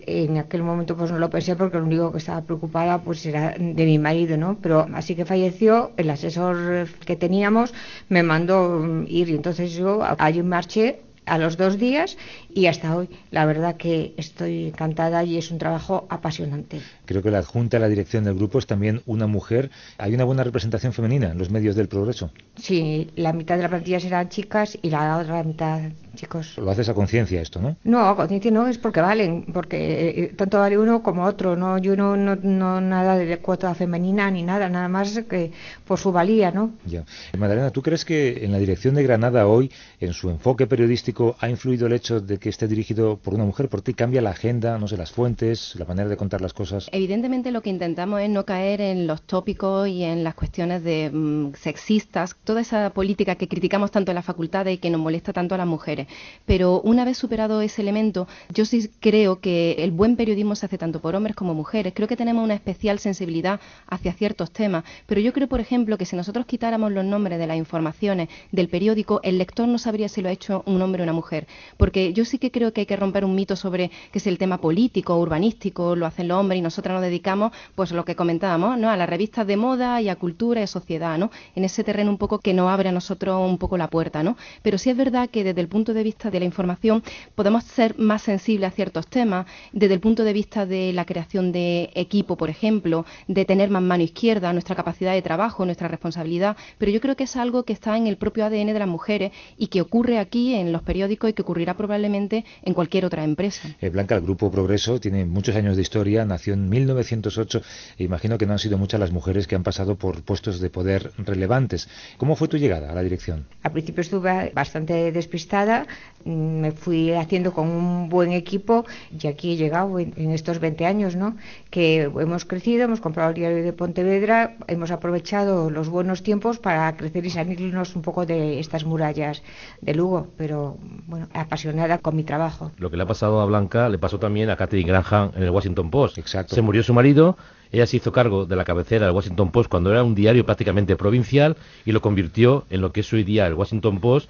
en 0.05 0.37
aquel 0.37 0.63
momento 0.63 0.97
pues 0.97 1.11
no 1.11 1.19
lo 1.19 1.29
pensé 1.29 1.55
porque 1.55 1.77
lo 1.77 1.85
único 1.85 2.11
que 2.11 2.17
estaba 2.17 2.41
preocupada 2.41 3.03
pues 3.03 3.25
era 3.25 3.51
de 3.57 3.85
mi 3.85 3.99
marido, 3.99 4.35
¿no? 4.35 4.57
Pero 4.61 4.87
así 4.93 5.15
que 5.15 5.25
falleció, 5.25 5.91
el 5.97 6.09
asesor 6.09 6.87
que 7.05 7.15
teníamos 7.15 7.73
me 8.09 8.23
mandó 8.23 8.83
ir 9.07 9.29
y 9.29 9.35
entonces 9.35 9.73
yo 9.73 10.01
allí 10.17 10.41
marché 10.43 11.01
a 11.25 11.37
los 11.37 11.57
dos 11.57 11.77
días 11.77 12.17
y 12.53 12.65
hasta 12.67 12.95
hoy. 12.95 13.09
La 13.31 13.45
verdad 13.45 13.77
que 13.77 14.13
estoy 14.17 14.67
encantada 14.67 15.23
y 15.23 15.37
es 15.37 15.51
un 15.51 15.57
trabajo 15.57 16.05
apasionante. 16.09 16.81
Creo 17.05 17.21
que 17.21 17.31
la 17.31 17.39
adjunta 17.39 17.77
a 17.77 17.79
la 17.79 17.87
dirección 17.87 18.23
del 18.23 18.35
grupo 18.35 18.59
es 18.59 18.67
también 18.67 19.01
una 19.05 19.27
mujer. 19.27 19.69
¿Hay 19.97 20.13
una 20.13 20.23
buena 20.23 20.43
representación 20.43 20.93
femenina 20.93 21.31
en 21.31 21.37
los 21.37 21.49
medios 21.49 21.75
del 21.75 21.87
progreso? 21.87 22.31
Sí, 22.55 23.09
la 23.15 23.33
mitad 23.33 23.57
de 23.57 23.63
la 23.63 23.69
plantilla 23.69 23.99
serán 23.99 24.29
chicas 24.29 24.77
y 24.81 24.89
la 24.89 25.17
otra 25.17 25.43
mitad 25.43 25.81
chicos. 26.15 26.57
Lo 26.57 26.69
haces 26.69 26.89
a 26.89 26.93
conciencia 26.93 27.41
esto, 27.41 27.61
¿no? 27.61 27.77
No, 27.83 28.07
a 28.07 28.15
conciencia 28.15 28.51
no, 28.51 28.67
es 28.67 28.77
porque 28.77 29.01
valen, 29.01 29.45
porque 29.53 30.09
eh, 30.09 30.33
tanto 30.35 30.59
vale 30.59 30.77
uno 30.77 31.01
como 31.01 31.23
otro. 31.23 31.55
No, 31.55 31.77
yo 31.77 31.95
no, 31.95 32.17
no, 32.17 32.81
nada 32.81 33.17
de 33.17 33.37
cuota 33.39 33.73
femenina 33.75 34.29
ni 34.29 34.43
nada, 34.43 34.69
nada 34.69 34.87
más 34.87 35.21
que 35.29 35.51
por 35.85 35.99
su 35.99 36.11
valía, 36.11 36.51
¿no? 36.51 36.71
Ya. 36.85 37.05
Madalena, 37.37 37.71
¿tú 37.71 37.81
crees 37.81 38.05
que 38.05 38.43
en 38.43 38.51
la 38.51 38.59
dirección 38.59 38.95
de 38.95 39.03
Granada 39.03 39.47
hoy, 39.47 39.71
en 39.99 40.13
su 40.13 40.29
enfoque 40.29 40.67
periodístico, 40.67 41.10
ha 41.39 41.49
influido 41.49 41.87
el 41.87 41.93
hecho 41.93 42.19
de 42.19 42.37
que 42.37 42.49
esté 42.49 42.67
dirigido 42.67 43.17
por 43.17 43.33
una 43.33 43.45
mujer? 43.45 43.69
¿Por 43.69 43.81
ti 43.81 43.93
cambia 43.93 44.21
la 44.21 44.31
agenda, 44.31 44.77
no 44.77 44.87
sé, 44.87 44.97
las 44.97 45.11
fuentes, 45.11 45.75
la 45.77 45.85
manera 45.85 46.09
de 46.09 46.17
contar 46.17 46.41
las 46.41 46.53
cosas? 46.53 46.87
Evidentemente 46.91 47.51
lo 47.51 47.61
que 47.61 47.69
intentamos 47.69 48.21
es 48.21 48.29
no 48.29 48.45
caer 48.45 48.81
en 48.81 49.07
los 49.07 49.21
tópicos 49.21 49.87
y 49.87 50.03
en 50.03 50.23
las 50.23 50.35
cuestiones 50.35 50.83
de 50.83 51.09
mm, 51.11 51.53
sexistas, 51.55 52.35
toda 52.43 52.61
esa 52.61 52.91
política 52.91 53.35
que 53.35 53.47
criticamos 53.47 53.91
tanto 53.91 54.11
en 54.11 54.15
las 54.15 54.25
facultades 54.25 54.75
y 54.75 54.77
que 54.77 54.89
nos 54.89 55.01
molesta 55.01 55.33
tanto 55.33 55.55
a 55.55 55.57
las 55.57 55.67
mujeres. 55.67 56.07
Pero 56.45 56.81
una 56.81 57.05
vez 57.05 57.17
superado 57.17 57.61
ese 57.61 57.81
elemento, 57.81 58.27
yo 58.53 58.65
sí 58.65 58.89
creo 58.99 59.39
que 59.39 59.73
el 59.79 59.91
buen 59.91 60.15
periodismo 60.15 60.55
se 60.55 60.65
hace 60.65 60.77
tanto 60.77 60.99
por 60.99 61.15
hombres 61.15 61.35
como 61.35 61.53
mujeres. 61.53 61.93
Creo 61.95 62.07
que 62.07 62.15
tenemos 62.15 62.43
una 62.43 62.53
especial 62.53 62.99
sensibilidad 62.99 63.59
hacia 63.87 64.13
ciertos 64.13 64.51
temas, 64.51 64.83
pero 65.05 65.21
yo 65.21 65.33
creo, 65.33 65.47
por 65.47 65.59
ejemplo, 65.59 65.97
que 65.97 66.05
si 66.05 66.15
nosotros 66.15 66.45
quitáramos 66.45 66.91
los 66.91 67.05
nombres 67.05 67.39
de 67.39 67.47
las 67.47 67.57
informaciones 67.57 68.29
del 68.51 68.69
periódico, 68.69 69.19
el 69.23 69.37
lector 69.37 69.67
no 69.67 69.77
sabría 69.77 70.09
si 70.09 70.21
lo 70.21 70.29
ha 70.29 70.31
hecho 70.31 70.63
un 70.65 70.81
hombre 70.81 71.00
una 71.03 71.13
mujer. 71.13 71.47
Porque 71.77 72.13
yo 72.13 72.25
sí 72.25 72.37
que 72.37 72.51
creo 72.51 72.73
que 72.73 72.81
hay 72.81 72.85
que 72.85 72.95
romper 72.95 73.25
un 73.25 73.35
mito 73.35 73.55
sobre 73.55 73.91
que 74.11 74.19
si 74.19 74.29
el 74.29 74.37
tema 74.37 74.59
político, 74.59 75.17
urbanístico, 75.17 75.95
lo 75.95 76.05
hacen 76.05 76.27
los 76.27 76.37
hombres 76.37 76.59
y 76.59 76.61
nosotras 76.61 76.93
nos 76.93 77.03
dedicamos, 77.03 77.51
pues 77.75 77.91
lo 77.91 78.05
que 78.05 78.15
comentábamos, 78.15 78.77
¿no? 78.77 78.89
A 78.89 78.97
las 78.97 79.09
revistas 79.09 79.47
de 79.47 79.57
moda 79.57 80.01
y 80.01 80.09
a 80.09 80.15
cultura 80.15 80.61
y 80.61 80.67
sociedad, 80.67 81.17
¿no? 81.17 81.31
En 81.55 81.63
ese 81.63 81.83
terreno 81.83 82.11
un 82.11 82.17
poco 82.17 82.39
que 82.39 82.53
nos 82.53 82.69
abre 82.69 82.89
a 82.89 82.91
nosotros 82.91 83.49
un 83.49 83.57
poco 83.57 83.77
la 83.77 83.89
puerta, 83.89 84.23
¿no? 84.23 84.37
Pero 84.61 84.77
sí 84.77 84.89
es 84.89 84.97
verdad 84.97 85.29
que 85.29 85.43
desde 85.43 85.61
el 85.61 85.67
punto 85.67 85.93
de 85.93 86.03
vista 86.03 86.31
de 86.31 86.39
la 86.39 86.45
información 86.45 87.03
podemos 87.35 87.63
ser 87.63 87.97
más 87.97 88.21
sensibles 88.21 88.71
a 88.71 88.75
ciertos 88.75 89.07
temas, 89.07 89.45
desde 89.71 89.93
el 89.93 89.99
punto 89.99 90.23
de 90.23 90.33
vista 90.33 90.65
de 90.65 90.93
la 90.93 91.05
creación 91.05 91.51
de 91.51 91.89
equipo, 91.95 92.35
por 92.37 92.49
ejemplo, 92.49 93.05
de 93.27 93.45
tener 93.45 93.69
más 93.69 93.81
mano 93.81 94.03
izquierda, 94.03 94.53
nuestra 94.53 94.75
capacidad 94.75 95.13
de 95.13 95.21
trabajo, 95.21 95.65
nuestra 95.65 95.87
responsabilidad, 95.87 96.57
pero 96.77 96.91
yo 96.91 97.01
creo 97.01 97.15
que 97.15 97.23
es 97.25 97.35
algo 97.35 97.63
que 97.63 97.73
está 97.73 97.97
en 97.97 98.07
el 98.07 98.17
propio 98.17 98.45
ADN 98.45 98.73
de 98.73 98.79
las 98.79 98.87
mujeres 98.87 99.31
y 99.57 99.67
que 99.67 99.81
ocurre 99.81 100.19
aquí 100.19 100.53
en 100.55 100.71
los 100.71 100.81
periódicos 100.91 101.29
y 101.29 101.33
que 101.33 101.41
ocurrirá 101.41 101.73
probablemente 101.75 102.43
en 102.63 102.73
cualquier 102.73 103.05
otra 103.05 103.23
empresa. 103.23 103.69
Eh, 103.79 103.89
Blanca, 103.89 104.15
el 104.15 104.23
Grupo 104.23 104.51
Progreso 104.51 104.99
tiene 104.99 105.23
muchos 105.23 105.55
años 105.55 105.77
de 105.77 105.81
historia, 105.81 106.25
nació 106.25 106.53
en 106.53 106.67
1908 106.67 107.61
e 107.97 108.03
imagino 108.03 108.37
que 108.37 108.45
no 108.45 108.51
han 108.51 108.59
sido 108.59 108.77
muchas 108.77 108.99
las 108.99 109.13
mujeres 109.13 109.47
que 109.47 109.55
han 109.55 109.63
pasado 109.63 109.95
por 109.95 110.21
puestos 110.23 110.59
de 110.59 110.69
poder 110.69 111.11
relevantes. 111.17 111.87
¿Cómo 112.17 112.35
fue 112.35 112.49
tu 112.49 112.57
llegada 112.57 112.91
a 112.91 112.93
la 112.93 113.03
dirección? 113.03 113.45
Al 113.63 113.71
principio 113.71 114.01
estuve 114.01 114.51
bastante 114.53 115.13
despistada, 115.13 115.87
me 116.25 116.71
fui 116.73 117.13
haciendo 117.13 117.53
con 117.53 117.69
un 117.69 118.09
buen 118.09 118.33
equipo 118.33 118.85
y 119.17 119.27
aquí 119.27 119.53
he 119.53 119.55
llegado 119.55 119.97
en, 119.97 120.31
estos 120.31 120.59
20 120.59 120.85
años, 120.85 121.15
¿no? 121.15 121.37
Que 121.69 122.01
hemos 122.01 122.43
crecido, 122.43 122.83
hemos 122.83 122.99
comprado 122.99 123.29
el 123.29 123.35
diario 123.35 123.63
de 123.63 123.71
Pontevedra, 123.71 124.57
hemos 124.67 124.91
aprovechado 124.91 125.69
los 125.69 125.87
buenos 125.87 126.21
tiempos 126.21 126.59
para 126.59 126.97
crecer 126.97 127.25
y 127.25 127.29
salirnos 127.29 127.95
un 127.95 128.01
poco 128.01 128.25
de 128.25 128.59
estas 128.59 128.83
murallas 128.83 129.41
de 129.79 129.93
Lugo, 129.93 130.27
pero 130.35 130.77
bueno, 131.07 131.27
apasionada 131.33 131.97
con 131.97 132.15
mi 132.15 132.23
trabajo. 132.23 132.71
Lo 132.77 132.89
que 132.89 132.97
le 132.97 133.03
ha 133.03 133.07
pasado 133.07 133.41
a 133.41 133.45
Blanca 133.45 133.89
le 133.89 133.97
pasó 133.97 134.19
también 134.19 134.49
a 134.49 134.57
Catherine 134.57 134.87
Graham 134.87 135.31
en 135.35 135.43
el 135.43 135.49
Washington 135.49 135.89
Post. 135.89 136.17
Exacto. 136.17 136.55
Se 136.55 136.61
murió 136.61 136.83
su 136.83 136.93
marido, 136.93 137.37
ella 137.71 137.85
se 137.85 137.97
hizo 137.97 138.11
cargo 138.11 138.45
de 138.45 138.55
la 138.55 138.63
cabecera 138.63 139.05
del 139.05 139.15
Washington 139.15 139.51
Post 139.51 139.69
cuando 139.69 139.91
era 139.91 140.03
un 140.03 140.15
diario 140.15 140.45
prácticamente 140.45 140.95
provincial 140.95 141.55
y 141.85 141.91
lo 141.91 142.01
convirtió 142.01 142.65
en 142.69 142.81
lo 142.81 142.91
que 142.91 143.01
es 143.01 143.13
hoy 143.13 143.23
día 143.23 143.47
el 143.47 143.53
Washington 143.53 143.99
Post. 143.99 144.29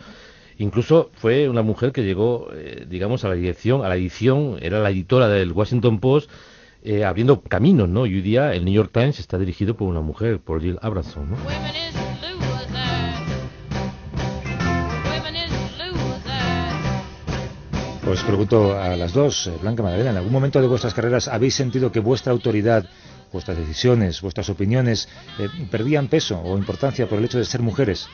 Incluso 0.57 1.09
fue 1.15 1.49
una 1.49 1.63
mujer 1.63 1.91
que 1.91 2.03
llegó, 2.03 2.49
eh, 2.53 2.85
digamos, 2.87 3.25
a 3.25 3.29
la 3.29 3.35
dirección, 3.35 3.83
a 3.83 3.89
la 3.89 3.95
edición, 3.95 4.57
era 4.61 4.79
la 4.79 4.91
editora 4.91 5.27
del 5.27 5.51
Washington 5.53 5.99
Post, 5.99 6.29
eh, 6.83 7.03
abriendo 7.03 7.41
caminos, 7.41 7.89
¿no? 7.89 8.05
Y 8.05 8.15
hoy 8.15 8.21
día 8.21 8.53
el 8.53 8.65
New 8.65 8.73
York 8.73 8.91
Times 8.93 9.19
está 9.19 9.37
dirigido 9.39 9.75
por 9.75 9.87
una 9.87 10.01
mujer, 10.01 10.39
por 10.39 10.61
Jill 10.61 10.77
Abramson, 10.81 11.31
¿no? 11.31 11.37
Pues 18.11 18.23
pregunto 18.23 18.77
a 18.77 18.97
las 18.97 19.13
dos, 19.13 19.47
eh, 19.47 19.57
Blanca 19.61 19.83
Madalena, 19.83 20.09
¿en 20.09 20.17
algún 20.17 20.33
momento 20.33 20.59
de 20.59 20.67
vuestras 20.67 20.93
carreras 20.93 21.29
habéis 21.29 21.55
sentido 21.55 21.93
que 21.93 22.01
vuestra 22.01 22.33
autoridad, 22.33 22.83
vuestras 23.31 23.57
decisiones, 23.57 24.19
vuestras 24.19 24.49
opiniones 24.49 25.07
eh, 25.39 25.47
perdían 25.71 26.09
peso 26.09 26.37
o 26.43 26.57
importancia 26.57 27.07
por 27.07 27.19
el 27.19 27.23
hecho 27.23 27.37
de 27.37 27.45
ser 27.45 27.61
mujeres? 27.61 28.09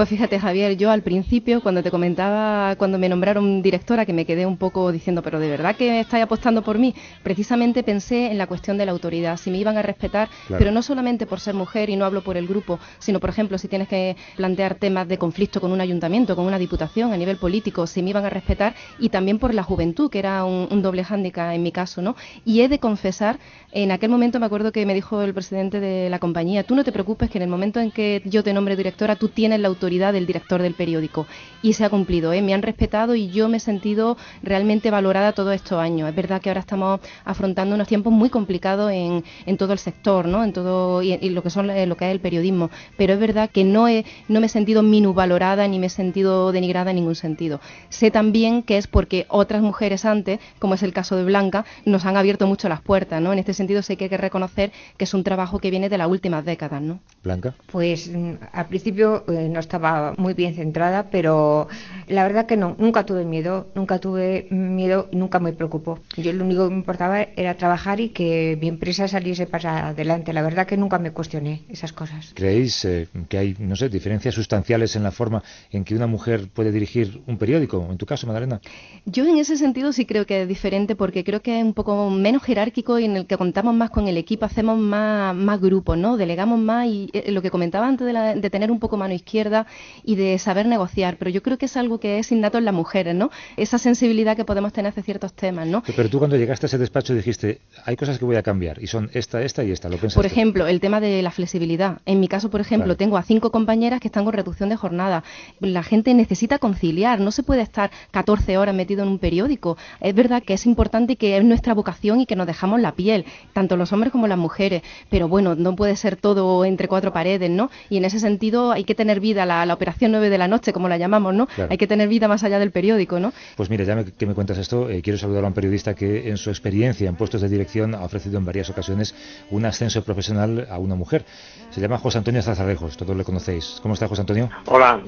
Pues 0.00 0.08
fíjate, 0.08 0.40
Javier, 0.40 0.78
yo 0.78 0.90
al 0.90 1.02
principio, 1.02 1.60
cuando 1.60 1.82
te 1.82 1.90
comentaba, 1.90 2.74
cuando 2.76 2.98
me 2.98 3.06
nombraron 3.06 3.60
directora, 3.60 4.06
que 4.06 4.14
me 4.14 4.24
quedé 4.24 4.46
un 4.46 4.56
poco 4.56 4.90
diciendo, 4.92 5.20
pero 5.20 5.38
de 5.38 5.50
verdad 5.50 5.76
que 5.76 6.00
estáis 6.00 6.24
apostando 6.24 6.62
por 6.62 6.78
mí, 6.78 6.94
precisamente 7.22 7.82
pensé 7.82 8.30
en 8.30 8.38
la 8.38 8.46
cuestión 8.46 8.78
de 8.78 8.86
la 8.86 8.92
autoridad, 8.92 9.36
si 9.36 9.50
me 9.50 9.58
iban 9.58 9.76
a 9.76 9.82
respetar, 9.82 10.30
pero 10.56 10.70
no 10.70 10.80
solamente 10.80 11.26
por 11.26 11.38
ser 11.38 11.54
mujer 11.54 11.90
y 11.90 11.96
no 11.96 12.06
hablo 12.06 12.22
por 12.22 12.38
el 12.38 12.46
grupo, 12.46 12.80
sino, 12.98 13.20
por 13.20 13.28
ejemplo, 13.28 13.58
si 13.58 13.68
tienes 13.68 13.88
que 13.88 14.16
plantear 14.36 14.76
temas 14.76 15.06
de 15.06 15.18
conflicto 15.18 15.60
con 15.60 15.70
un 15.70 15.82
ayuntamiento, 15.82 16.34
con 16.34 16.46
una 16.46 16.58
diputación 16.58 17.12
a 17.12 17.18
nivel 17.18 17.36
político, 17.36 17.86
si 17.86 18.02
me 18.02 18.08
iban 18.08 18.24
a 18.24 18.30
respetar, 18.30 18.74
y 18.98 19.10
también 19.10 19.38
por 19.38 19.52
la 19.52 19.64
juventud, 19.64 20.08
que 20.08 20.18
era 20.18 20.46
un, 20.46 20.80
doble 20.80 21.04
hándicap 21.04 21.52
en 21.52 21.62
mi 21.62 21.72
caso, 21.72 22.00
¿no? 22.00 22.16
Y 22.46 22.62
he 22.62 22.68
de 22.68 22.78
confesar, 22.78 23.38
en 23.70 23.92
aquel 23.92 24.08
momento 24.08 24.40
me 24.40 24.46
acuerdo 24.46 24.72
que 24.72 24.86
me 24.86 24.94
dijo 24.94 25.20
el 25.20 25.34
presidente 25.34 25.78
de 25.78 26.08
la 26.08 26.18
compañía, 26.18 26.64
tú 26.64 26.74
no 26.74 26.84
te 26.84 26.90
preocupes 26.90 27.28
que 27.28 27.36
en 27.36 27.42
el 27.42 27.50
momento 27.50 27.80
en 27.80 27.90
que 27.90 28.22
yo 28.24 28.42
te 28.42 28.54
nombre 28.54 28.76
directora, 28.76 29.16
tú 29.16 29.28
tienes 29.28 29.60
la 29.60 29.68
autoridad 29.68 29.89
autoridad 29.90 30.12
del 30.12 30.26
director 30.26 30.62
del 30.62 30.74
periódico. 30.74 31.26
Y 31.62 31.72
se 31.72 31.84
ha 31.84 31.90
cumplido, 31.90 32.32
¿eh? 32.32 32.42
me 32.42 32.54
han 32.54 32.62
respetado 32.62 33.14
y 33.14 33.28
yo 33.30 33.48
me 33.48 33.56
he 33.56 33.60
sentido 33.60 34.16
realmente 34.42 34.90
valorada 34.90 35.32
todos 35.32 35.54
estos 35.54 35.78
años. 35.78 36.08
Es 36.08 36.14
verdad 36.14 36.40
que 36.40 36.48
ahora 36.48 36.60
estamos 36.60 37.00
afrontando 37.24 37.74
unos 37.74 37.88
tiempos 37.88 38.12
muy 38.12 38.30
complicados 38.30 38.92
en, 38.92 39.24
en 39.46 39.56
todo 39.56 39.72
el 39.72 39.78
sector, 39.78 40.26
¿no? 40.26 40.44
en 40.44 40.52
todo 40.52 41.02
y, 41.02 41.16
lo 41.30 41.42
que 41.42 41.50
son 41.50 41.66
lo 41.66 41.96
que 41.96 42.06
es 42.06 42.12
el 42.12 42.20
periodismo. 42.20 42.70
Pero 42.96 43.14
es 43.14 43.20
verdad 43.20 43.50
que 43.50 43.64
no, 43.64 43.88
he, 43.88 44.04
no 44.28 44.40
me 44.40 44.46
he 44.46 44.48
sentido 44.48 44.82
minusvalorada 44.82 45.66
ni 45.66 45.78
me 45.78 45.86
he 45.86 45.90
sentido 45.90 46.52
denigrada 46.52 46.90
en 46.90 46.96
ningún 46.96 47.16
sentido. 47.16 47.60
Sé 47.88 48.10
también 48.10 48.62
que 48.62 48.78
es 48.78 48.86
porque 48.86 49.26
otras 49.28 49.60
mujeres 49.60 50.04
antes, 50.04 50.38
como 50.60 50.74
es 50.74 50.82
el 50.82 50.92
caso 50.92 51.16
de 51.16 51.24
Blanca, 51.24 51.64
nos 51.84 52.06
han 52.06 52.16
abierto 52.16 52.46
mucho 52.46 52.68
las 52.68 52.80
puertas. 52.80 53.20
¿no? 53.20 53.32
En 53.32 53.40
este 53.40 53.54
sentido 53.54 53.82
sé 53.82 53.96
que 53.96 54.04
hay 54.04 54.10
que 54.10 54.16
reconocer 54.16 54.70
que 54.96 55.04
es 55.04 55.14
un 55.14 55.24
trabajo 55.24 55.58
que 55.58 55.70
viene 55.70 55.88
de 55.88 55.98
las 55.98 56.08
últimas 56.08 56.44
décadas. 56.44 56.80
¿no? 56.80 57.00
Blanca. 57.24 57.54
Pues 57.72 58.08
mm, 58.08 58.34
al 58.52 58.68
principio 58.68 59.24
eh, 59.28 59.48
no 59.50 59.60
estaba 59.60 59.79
muy 60.16 60.34
bien 60.34 60.54
centrada, 60.54 61.10
pero 61.10 61.68
la 62.08 62.24
verdad 62.24 62.46
que 62.46 62.56
no, 62.56 62.76
nunca 62.78 63.04
tuve 63.06 63.24
miedo, 63.24 63.68
nunca 63.74 63.98
tuve 63.98 64.46
miedo, 64.50 65.08
nunca 65.12 65.38
me 65.38 65.52
preocupó. 65.52 66.00
Yo 66.16 66.32
lo 66.32 66.44
único 66.44 66.64
que 66.64 66.70
me 66.70 66.80
importaba 66.80 67.22
era 67.22 67.54
trabajar 67.54 68.00
y 68.00 68.10
que 68.10 68.58
mi 68.60 68.68
empresa 68.68 69.08
saliese 69.08 69.46
para 69.46 69.88
adelante. 69.88 70.32
La 70.32 70.42
verdad 70.42 70.66
que 70.66 70.76
nunca 70.76 70.98
me 70.98 71.12
cuestioné 71.12 71.62
esas 71.68 71.92
cosas. 71.92 72.32
¿Creéis 72.34 72.84
eh, 72.84 73.08
que 73.28 73.38
hay, 73.38 73.56
no 73.58 73.76
sé, 73.76 73.88
diferencias 73.88 74.34
sustanciales 74.34 74.96
en 74.96 75.02
la 75.02 75.12
forma 75.12 75.42
en 75.70 75.84
que 75.84 75.94
una 75.94 76.06
mujer 76.06 76.48
puede 76.52 76.72
dirigir 76.72 77.22
un 77.26 77.38
periódico? 77.38 77.86
En 77.90 77.96
tu 77.96 78.06
caso, 78.06 78.26
Madalena. 78.26 78.60
Yo 79.04 79.24
en 79.26 79.38
ese 79.38 79.56
sentido 79.56 79.92
sí 79.92 80.04
creo 80.04 80.26
que 80.26 80.42
es 80.42 80.48
diferente 80.48 80.96
porque 80.96 81.24
creo 81.24 81.42
que 81.42 81.58
es 81.58 81.64
un 81.64 81.74
poco 81.74 82.10
menos 82.10 82.42
jerárquico 82.42 82.98
y 82.98 83.04
en 83.04 83.16
el 83.16 83.26
que 83.26 83.36
contamos 83.36 83.74
más 83.74 83.90
con 83.90 84.08
el 84.08 84.16
equipo, 84.16 84.44
hacemos 84.44 84.78
más, 84.78 85.34
más 85.34 85.60
grupos, 85.60 85.96
¿no? 85.96 86.16
Delegamos 86.16 86.58
más 86.58 86.86
y 86.86 87.10
eh, 87.12 87.30
lo 87.30 87.42
que 87.42 87.50
comentaba 87.50 87.86
antes 87.86 88.06
de, 88.06 88.40
de 88.40 88.50
tener 88.50 88.70
un 88.70 88.78
poco 88.78 88.96
mano 88.96 89.14
izquierda 89.14 89.59
y 90.04 90.16
de 90.16 90.38
saber 90.38 90.66
negociar, 90.66 91.16
pero 91.18 91.30
yo 91.30 91.42
creo 91.42 91.58
que 91.58 91.66
es 91.66 91.76
algo 91.76 91.98
que 92.00 92.18
es 92.18 92.32
innato 92.32 92.58
en 92.58 92.64
las 92.64 92.74
mujeres, 92.74 93.14
¿no? 93.14 93.30
Esa 93.56 93.78
sensibilidad 93.78 94.36
que 94.36 94.44
podemos 94.44 94.72
tener 94.72 94.90
hacia 94.90 95.02
ciertos 95.02 95.32
temas, 95.32 95.66
¿no? 95.66 95.82
Pero 95.96 96.08
tú 96.08 96.18
cuando 96.18 96.36
llegaste 96.36 96.66
a 96.66 96.68
ese 96.68 96.78
despacho 96.78 97.14
dijiste, 97.14 97.60
hay 97.84 97.96
cosas 97.96 98.18
que 98.18 98.24
voy 98.24 98.36
a 98.36 98.42
cambiar 98.42 98.82
y 98.82 98.86
son 98.86 99.10
esta, 99.12 99.42
esta 99.42 99.64
y 99.64 99.70
esta, 99.70 99.88
¿lo 99.88 99.96
pensaste? 99.96 100.18
Por 100.18 100.26
ejemplo, 100.26 100.66
el 100.66 100.80
tema 100.80 101.00
de 101.00 101.22
la 101.22 101.30
flexibilidad. 101.30 102.00
En 102.06 102.20
mi 102.20 102.28
caso, 102.28 102.50
por 102.50 102.60
ejemplo, 102.60 102.96
tengo 102.96 103.16
a 103.16 103.22
cinco 103.22 103.50
compañeras 103.50 104.00
que 104.00 104.08
están 104.08 104.24
con 104.24 104.32
reducción 104.32 104.68
de 104.68 104.76
jornada. 104.76 105.24
La 105.60 105.82
gente 105.82 106.14
necesita 106.14 106.58
conciliar, 106.58 107.20
no 107.20 107.30
se 107.30 107.42
puede 107.42 107.62
estar 107.62 107.90
14 108.10 108.58
horas 108.58 108.74
metido 108.74 109.02
en 109.02 109.08
un 109.08 109.18
periódico. 109.18 109.76
Es 110.00 110.14
verdad 110.14 110.42
que 110.42 110.54
es 110.54 110.66
importante 110.66 111.14
y 111.14 111.16
que 111.16 111.36
es 111.36 111.44
nuestra 111.44 111.74
vocación 111.74 112.20
y 112.20 112.26
que 112.26 112.36
nos 112.36 112.46
dejamos 112.46 112.80
la 112.80 112.92
piel, 112.92 113.24
tanto 113.52 113.76
los 113.76 113.92
hombres 113.92 114.12
como 114.12 114.26
las 114.26 114.38
mujeres, 114.38 114.82
pero 115.08 115.28
bueno, 115.28 115.54
no 115.54 115.76
puede 115.76 115.96
ser 115.96 116.16
todo 116.16 116.64
entre 116.64 116.88
cuatro 116.88 117.12
paredes, 117.12 117.50
¿no? 117.50 117.70
Y 117.88 117.96
en 117.96 118.04
ese 118.04 118.20
sentido 118.20 118.72
hay 118.72 118.84
que 118.84 118.94
tener 118.94 119.20
vida 119.20 119.46
la, 119.50 119.66
la 119.66 119.74
operación 119.74 120.12
9 120.12 120.30
de 120.30 120.38
la 120.38 120.48
noche, 120.48 120.72
como 120.72 120.88
la 120.88 120.96
llamamos, 120.96 121.34
¿no? 121.34 121.48
Hay 121.68 121.76
que 121.76 121.86
tener 121.86 122.08
vida 122.08 122.28
más 122.28 122.44
allá 122.44 122.58
del 122.58 122.70
periódico, 122.70 123.18
¿no? 123.18 123.32
Pues 123.56 123.68
mira, 123.68 123.84
ya 123.84 124.04
que 124.04 124.26
me 124.26 124.34
cuentas 124.34 124.58
esto, 124.58 124.88
eh, 124.88 125.02
quiero 125.02 125.18
saludar 125.18 125.44
a 125.44 125.48
un 125.48 125.54
periodista 125.54 125.94
que 125.94 126.28
en 126.28 126.36
su 126.36 126.50
experiencia 126.50 127.08
en 127.08 127.16
puestos 127.16 127.40
de 127.40 127.48
dirección 127.48 127.94
ha 127.94 128.04
ofrecido 128.04 128.38
en 128.38 128.44
varias 128.44 128.70
ocasiones 128.70 129.14
un 129.50 129.64
ascenso 129.64 130.02
profesional 130.04 130.66
a 130.70 130.78
una 130.78 130.94
mujer. 130.94 131.24
Se 131.70 131.80
llama 131.80 131.98
José 131.98 132.18
Antonio 132.18 132.42
Zazarejos, 132.42 132.96
todos 132.96 133.16
le 133.16 133.24
conocéis. 133.24 133.78
¿Cómo 133.82 133.94
está 133.94 134.08
José 134.08 134.22
Antonio? 134.22 134.50
Hola, 134.66 135.00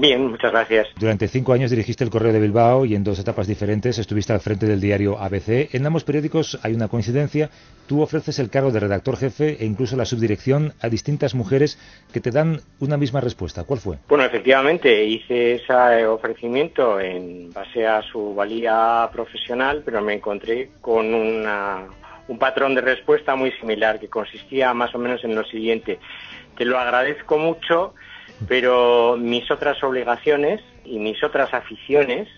bien, 0.00 0.26
muchas 0.30 0.52
gracias. 0.52 0.88
Durante 0.98 1.28
cinco 1.28 1.52
años 1.52 1.70
dirigiste 1.70 2.04
el 2.04 2.10
Correo 2.10 2.32
de 2.32 2.40
Bilbao 2.40 2.84
y 2.84 2.94
en 2.94 3.04
dos 3.04 3.18
etapas 3.18 3.46
diferentes 3.46 3.98
estuviste 3.98 4.32
al 4.32 4.40
frente 4.40 4.66
del 4.66 4.80
diario 4.80 5.18
ABC. 5.18 5.74
En 5.74 5.86
ambos 5.86 6.04
periódicos 6.04 6.58
hay 6.62 6.74
una 6.74 6.88
coincidencia. 6.88 7.50
Tú 7.86 8.00
ofreces 8.00 8.38
el 8.38 8.50
cargo 8.50 8.70
de 8.70 8.80
redactor 8.80 9.16
jefe 9.16 9.56
e 9.60 9.66
incluso 9.66 9.96
la 9.96 10.04
subdirección 10.04 10.72
a 10.80 10.88
distintas 10.88 11.34
mujeres 11.34 11.78
que 12.12 12.20
te 12.20 12.30
dan 12.30 12.60
una 12.80 12.96
misma 12.96 13.20
respuesta. 13.20 13.64
¿Cuál 13.64 13.80
Bueno, 14.08 14.24
efectivamente, 14.24 15.04
hice 15.04 15.56
ese 15.56 16.06
ofrecimiento 16.06 16.98
en 17.00 17.50
base 17.52 17.86
a 17.86 18.02
su 18.02 18.34
valía 18.34 19.08
profesional, 19.12 19.82
pero 19.84 20.00
me 20.00 20.14
encontré 20.14 20.70
con 20.80 21.12
una, 21.12 21.86
un 22.28 22.38
patrón 22.38 22.74
de 22.74 22.80
respuesta 22.80 23.36
muy 23.36 23.52
similar 23.52 24.00
que 24.00 24.08
consistía 24.08 24.72
más 24.72 24.94
o 24.94 24.98
menos 24.98 25.22
en 25.24 25.34
lo 25.34 25.44
siguiente. 25.44 25.98
Te 26.56 26.64
lo 26.64 26.78
agradezco 26.78 27.36
mucho, 27.36 27.94
pero 28.48 29.16
mis 29.18 29.50
otras 29.50 29.82
obligaciones 29.82 30.60
y 30.84 30.98
mis 30.98 31.22
otras 31.22 31.52
aficiones, 31.52 32.28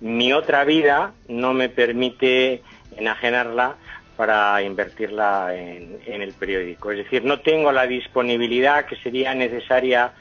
mi 0.00 0.32
otra 0.32 0.64
vida 0.64 1.12
no 1.28 1.52
me 1.52 1.68
permite 1.68 2.62
enajenarla 2.96 3.76
para 4.16 4.60
invertirla 4.62 5.54
en, 5.54 5.98
el 6.06 6.32
periódico. 6.34 6.90
Es 6.90 6.98
decir, 6.98 7.24
no 7.24 7.40
tengo 7.40 7.72
la 7.72 7.86
disponibilidad 7.86 8.84
que 8.84 8.96
sería 8.96 9.34
necesaria 9.34 10.12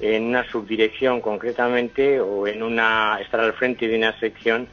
en 0.00 0.24
una 0.24 0.44
subdirección 0.50 1.20
concretamente 1.20 2.20
o 2.20 2.46
en 2.46 2.62
una 2.62 3.18
estar 3.20 3.40
al 3.40 3.52
frente 3.52 3.86
de 3.86 3.96
una 3.96 4.18
sección 4.18 4.68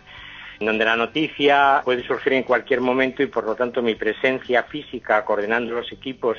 donde 0.59 0.85
la 0.85 0.95
noticia 0.95 1.81
puede 1.83 2.03
surgir 2.05 2.33
en 2.33 2.43
cualquier 2.43 2.81
momento 2.81 3.21
y 3.21 3.27
por 3.27 3.45
lo 3.45 3.55
tanto 3.55 3.81
mi 3.81 3.95
presencia 3.95 4.63
física 4.63 5.23
coordinando 5.23 5.73
los 5.75 5.91
equipos 5.91 6.37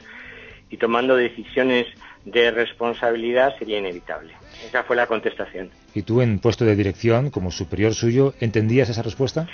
y 0.70 0.76
tomando 0.76 1.16
decisiones 1.16 1.86
de 2.24 2.50
responsabilidad 2.50 3.56
sería 3.58 3.78
inevitable. 3.78 4.34
Esa 4.66 4.82
fue 4.82 4.96
la 4.96 5.06
contestación. 5.06 5.70
¿Y 5.94 6.02
tú 6.02 6.20
en 6.20 6.40
puesto 6.40 6.64
de 6.64 6.76
dirección, 6.76 7.30
como 7.30 7.50
superior 7.50 7.94
suyo, 7.94 8.34
entendías 8.40 8.88
esa 8.88 9.02
respuesta? 9.02 9.48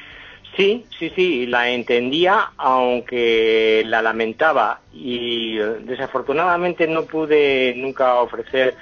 Sí, 0.56 0.84
sí, 0.98 1.12
sí, 1.14 1.46
la 1.46 1.70
entendía, 1.70 2.52
aunque 2.56 3.82
la 3.86 4.02
lamentaba 4.02 4.80
y 4.92 5.56
desafortunadamente 5.56 6.86
no 6.86 7.04
pude 7.04 7.74
nunca 7.76 8.14
ofrecer 8.14 8.74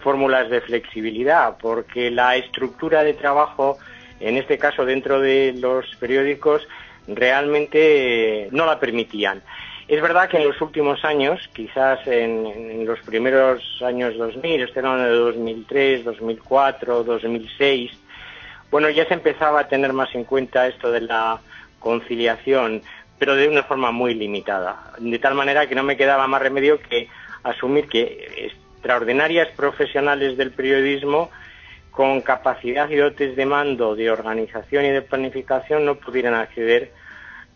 fórmulas 0.00 0.50
de 0.50 0.60
flexibilidad 0.60 1.56
porque 1.60 2.10
la 2.10 2.36
estructura 2.36 3.02
de 3.02 3.14
trabajo, 3.14 3.78
en 4.20 4.36
este 4.36 4.58
caso 4.58 4.84
dentro 4.84 5.20
de 5.20 5.54
los 5.56 5.86
periódicos, 5.96 6.66
realmente 7.06 8.48
no 8.52 8.66
la 8.66 8.78
permitían. 8.78 9.42
Es 9.88 10.02
verdad 10.02 10.28
que 10.28 10.36
en 10.36 10.46
los 10.46 10.60
últimos 10.60 11.02
años, 11.02 11.40
quizás 11.54 12.06
en, 12.06 12.84
los 12.84 13.00
primeros 13.00 13.62
años 13.82 14.18
2000, 14.18 14.62
este 14.62 14.80
año 14.80 14.98
de 14.98 15.14
2003, 15.14 16.04
2004, 16.04 17.04
2006, 17.04 17.92
bueno, 18.70 18.90
ya 18.90 19.06
se 19.06 19.14
empezaba 19.14 19.60
a 19.60 19.68
tener 19.68 19.94
más 19.94 20.14
en 20.14 20.24
cuenta 20.24 20.66
esto 20.66 20.92
de 20.92 21.00
la 21.00 21.40
conciliación, 21.78 22.82
pero 23.18 23.34
de 23.34 23.48
una 23.48 23.62
forma 23.62 23.90
muy 23.90 24.12
limitada. 24.12 24.92
De 24.98 25.18
tal 25.18 25.34
manera 25.34 25.66
que 25.66 25.74
no 25.74 25.82
me 25.82 25.96
quedaba 25.96 26.26
más 26.26 26.42
remedio 26.42 26.78
que 26.80 27.08
asumir 27.42 27.88
que 27.88 28.52
extraordinarias 28.88 29.48
profesionales 29.48 30.38
del 30.38 30.50
periodismo 30.50 31.30
con 31.90 32.22
capacidad 32.22 32.88
y 32.88 32.96
dotes 32.96 33.36
de 33.36 33.44
mando, 33.44 33.94
de 33.94 34.10
organización 34.10 34.86
y 34.86 34.88
de 34.88 35.02
planificación 35.02 35.84
no 35.84 35.96
pudieran 35.96 36.32
acceder 36.32 36.90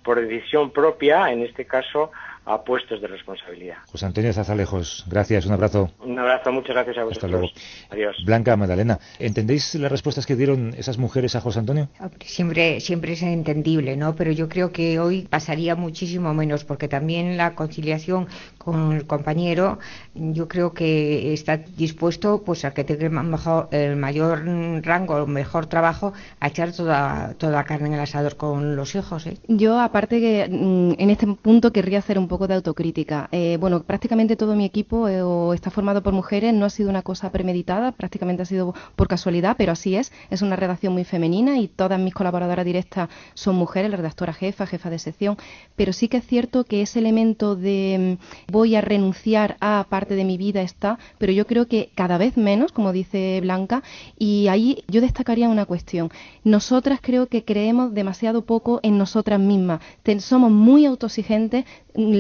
por 0.05 0.21
decisión 0.21 0.73
propia, 0.73 1.33
en 1.33 1.43
este 1.43 1.65
caso, 1.65 2.13
a 2.45 2.63
puestos 2.63 3.01
de 3.01 3.07
responsabilidad. 3.07 3.77
José 3.87 4.07
Antonio 4.07 4.33
Zazalejos, 4.33 5.05
gracias, 5.09 5.47
un 5.47 5.53
abrazo. 5.53 5.91
Un 6.01 6.19
abrazo, 6.19 6.53
muchas 6.53 6.75
gracias 6.75 6.99
a 6.99 7.05
vosotros. 7.05 7.25
Hasta 7.25 7.29
luego. 7.29 7.49
Adiós. 7.91 8.17
Blanca 8.25 8.57
Magdalena, 8.57 8.99
¿entendéis 9.19 9.75
las 9.77 9.91
respuestas 9.91 10.27
que 10.27 10.37
dieron 10.37 10.75
esas 10.77 10.99
mujeres 10.99 11.37
a 11.37 11.41
José 11.41 11.61
Antonio? 11.61 11.89
Siempre, 12.21 12.81
siempre 12.81 13.13
es 13.13 13.23
entendible, 13.23 13.97
¿no? 13.97 14.15
Pero 14.17 14.33
yo 14.33 14.49
creo 14.49 14.73
que 14.73 14.99
hoy 14.99 15.23
pasaría 15.23 15.77
muchísimo 15.77 16.35
menos, 16.35 16.65
porque 16.65 16.89
también 16.89 17.37
la 17.37 17.55
conciliación 17.55 18.27
con 18.59 18.93
el 18.93 19.07
compañero, 19.07 19.79
yo 20.15 20.49
creo 20.49 20.73
que 20.73 21.33
está 21.33 21.57
dispuesto 21.57 22.43
pues 22.45 22.65
a 22.65 22.75
que 22.75 22.85
tenga 22.85 23.23
mejor, 23.23 23.69
el 23.71 23.97
mayor 23.97 24.45
rango, 24.83 25.19
el 25.19 25.27
mejor 25.27 25.67
trabajo, 25.67 26.13
a 26.41 26.49
echar 26.49 26.73
toda, 26.73 27.35
toda 27.39 27.53
la 27.53 27.65
carne 27.65 27.89
en 27.89 27.95
el 27.95 28.01
asador 28.01 28.37
con 28.37 28.77
los 28.77 28.95
hijos. 28.95 29.27
¿eh? 29.27 29.37
Yo, 29.49 29.81
aparte 29.81 30.21
que 30.21 30.49
mm, 30.49 31.01
en 31.01 31.11
este 31.11 31.27
punto 31.27 31.73
querría 31.73 31.99
hacer 31.99 32.19
un 32.19 32.29
poco 32.33 32.49
de 32.49 32.55
autocrítica. 32.55 33.29
Eh, 33.31 33.59
bueno, 33.61 33.83
prácticamente 33.83 34.37
todo 34.37 34.57
mi 34.57 34.65
equipo 34.65 35.07
eh, 35.07 35.21
está 35.55 35.71
formado 35.71 36.03
por 36.03 36.15
mujeres, 36.15 36.55
no 36.55 36.65
ha 36.65 36.71
sido 36.71 36.89
una 36.89 37.03
cosa 37.03 37.31
premeditada, 37.31 37.93
prácticamente 37.93 38.43
ha 38.43 38.47
sido 38.47 38.75
por 38.97 39.07
casualidad, 39.07 39.57
pero 39.59 39.73
así 39.73 39.97
es. 39.97 40.13
Es 40.31 40.41
una 40.41 40.57
redacción 40.57 40.95
muy 40.95 41.05
femenina 41.05 41.59
y 41.59 41.69
todas 41.69 42.01
mis 42.01 42.15
colaboradoras 42.15 42.65
directas 42.65 43.11
son 43.35 43.57
mujeres, 43.57 43.91
la 43.91 43.99
redactora 43.99 44.33
jefa, 44.33 44.67
jefa 44.67 44.89
de 44.89 44.99
sección, 44.99 45.37
pero 45.77 45.93
sí 45.93 46.09
que 46.09 46.17
es 46.17 46.27
cierto 46.27 46.65
que 46.65 46.81
ese 46.81 47.01
elemento 47.01 47.55
de 47.55 48.19
mm, 48.19 48.51
voy 48.51 48.77
a 48.77 48.81
renunciar 48.81 49.57
a 49.61 49.85
parte 49.91 50.15
de 50.15 50.25
mi 50.25 50.39
vida 50.39 50.63
está, 50.63 50.99
pero 51.19 51.33
yo 51.33 51.47
creo 51.47 51.67
que 51.67 51.91
cada 51.95 52.17
vez 52.17 52.39
menos, 52.39 52.73
como 52.73 52.93
dice 52.93 53.41
Blanca, 53.43 53.83
y 54.19 54.49
ahí 54.49 54.85
yo 54.89 55.03
destacaría 55.03 55.51
una 55.51 55.67
cuestión. 55.67 56.11
Nosotras 56.45 57.01
creo 57.03 57.27
que 57.27 57.45
creemos 57.45 57.93
demasiado 57.93 58.47
poco 58.47 58.81
en 58.83 58.97
nosotras 58.97 59.39
mismas. 59.39 59.83
somos 60.21 60.51
muy 60.51 60.87
autoexigentes, 60.87 61.67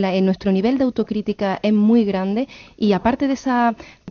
en 0.04 0.25
nuestro 0.25 0.52
nivel 0.52 0.78
de 0.78 0.85
autocrítica 0.85 1.61
es 1.62 1.73
muy 1.73 2.04
grande 2.04 2.49
y 2.76 2.92
aparte 2.92 3.28
de 3.28 3.35
ese 3.35 3.50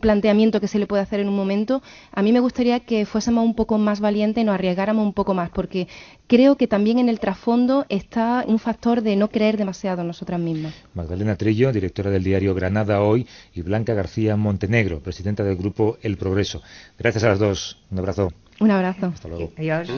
planteamiento 0.00 0.60
que 0.60 0.68
se 0.68 0.78
le 0.78 0.86
puede 0.86 1.02
hacer 1.02 1.20
en 1.20 1.28
un 1.28 1.36
momento, 1.36 1.82
a 2.12 2.22
mí 2.22 2.32
me 2.32 2.40
gustaría 2.40 2.80
que 2.80 3.06
fuésemos 3.06 3.44
un 3.44 3.54
poco 3.54 3.78
más 3.78 4.00
valientes 4.00 4.42
y 4.42 4.44
nos 4.44 4.54
arriesgáramos 4.54 5.04
un 5.04 5.12
poco 5.12 5.34
más, 5.34 5.50
porque 5.50 5.88
creo 6.26 6.56
que 6.56 6.66
también 6.66 6.98
en 6.98 7.08
el 7.08 7.20
trasfondo 7.20 7.86
está 7.88 8.44
un 8.46 8.58
factor 8.58 9.02
de 9.02 9.16
no 9.16 9.28
creer 9.28 9.56
demasiado 9.56 10.02
en 10.02 10.08
nosotras 10.08 10.40
mismas. 10.40 10.74
Magdalena 10.94 11.36
Trillo, 11.36 11.72
directora 11.72 12.10
del 12.10 12.24
diario 12.24 12.54
Granada 12.54 13.00
Hoy, 13.02 13.26
y 13.54 13.62
Blanca 13.62 13.94
García 13.94 14.36
Montenegro, 14.36 15.00
presidenta 15.00 15.44
del 15.44 15.56
grupo 15.56 15.98
El 16.02 16.16
Progreso. 16.16 16.62
Gracias 16.98 17.24
a 17.24 17.28
las 17.28 17.38
dos. 17.38 17.78
Un 17.90 17.98
abrazo. 17.98 18.32
Un 18.60 18.70
abrazo. 18.70 19.06
Hasta 19.06 19.28
luego. 19.28 19.52
Adiós. 19.56 19.88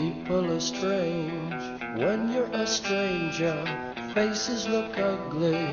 Faces 4.15 4.69
look 4.69 4.97
ugly 4.97 5.73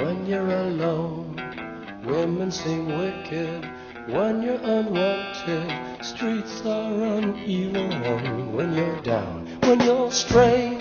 when 0.00 0.24
you're 0.24 0.48
alone. 0.48 1.34
Women 2.04 2.52
seem 2.52 2.86
wicked 2.86 3.68
when 4.06 4.42
you're 4.42 4.62
unwanted. 4.62 5.66
Streets 6.00 6.62
are 6.64 7.18
uneven 7.18 8.54
when 8.54 8.74
you're 8.74 9.02
down, 9.02 9.44
when 9.62 9.80
you're 9.80 10.12
strange. 10.12 10.80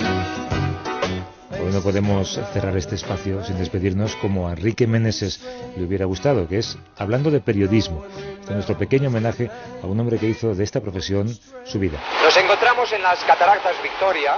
Hoy 1.50 1.72
no 1.74 1.82
podemos 1.82 2.40
cerrar 2.54 2.78
este 2.78 2.94
espacio 2.94 3.44
sin 3.44 3.58
despedirnos 3.58 4.16
como 4.18 4.48
a 4.48 4.52
Enrique 4.52 4.86
Meneses 4.86 5.42
le 5.76 5.86
hubiera 5.86 6.06
gustado, 6.06 6.48
que 6.48 6.60
es 6.60 6.78
hablando 6.96 7.32
de 7.32 7.40
periodismo, 7.40 8.06
de 8.48 8.54
nuestro 8.54 8.78
pequeño 8.78 9.10
homenaje 9.10 9.50
a 9.82 9.88
un 9.88 10.00
hombre 10.00 10.20
que 10.20 10.28
hizo 10.28 10.54
de 10.54 10.64
esta 10.64 10.80
profesión 10.80 11.28
su 11.66 11.80
vida. 11.80 11.98
Nos 12.24 12.38
encontramos 12.38 12.94
en 12.94 13.02
las 13.02 13.24
cataratas 13.24 13.82
Victoria, 13.82 14.36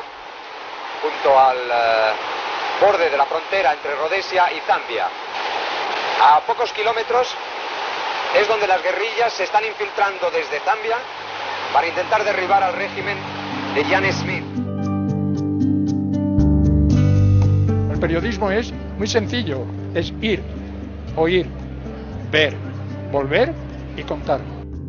junto 1.01 1.37
al 1.37 1.57
uh, 1.57 2.40
borde 2.81 3.09
de 3.09 3.17
la 3.17 3.25
frontera 3.25 3.73
entre 3.73 3.95
Rhodesia 3.95 4.51
y 4.51 4.59
Zambia. 4.61 5.07
A 6.19 6.41
pocos 6.41 6.73
kilómetros 6.73 7.33
es 8.35 8.47
donde 8.47 8.67
las 8.67 8.81
guerrillas 8.81 9.31
se 9.31 9.43
están 9.43 9.63
infiltrando 9.63 10.31
desde 10.31 10.59
Zambia 10.61 10.97
para 11.71 11.87
intentar 11.87 12.23
derribar 12.23 12.63
al 12.63 12.73
régimen 12.73 13.17
de 13.75 13.85
Jan 13.85 14.11
Smith. 14.11 14.61
periodismo 18.01 18.49
es 18.49 18.73
muy 18.97 19.07
sencillo, 19.07 19.63
es 19.93 20.11
ir, 20.21 20.41
oír, 21.15 21.45
ver, 22.31 22.55
volver 23.11 23.53
y 23.95 24.01
contar. 24.01 24.41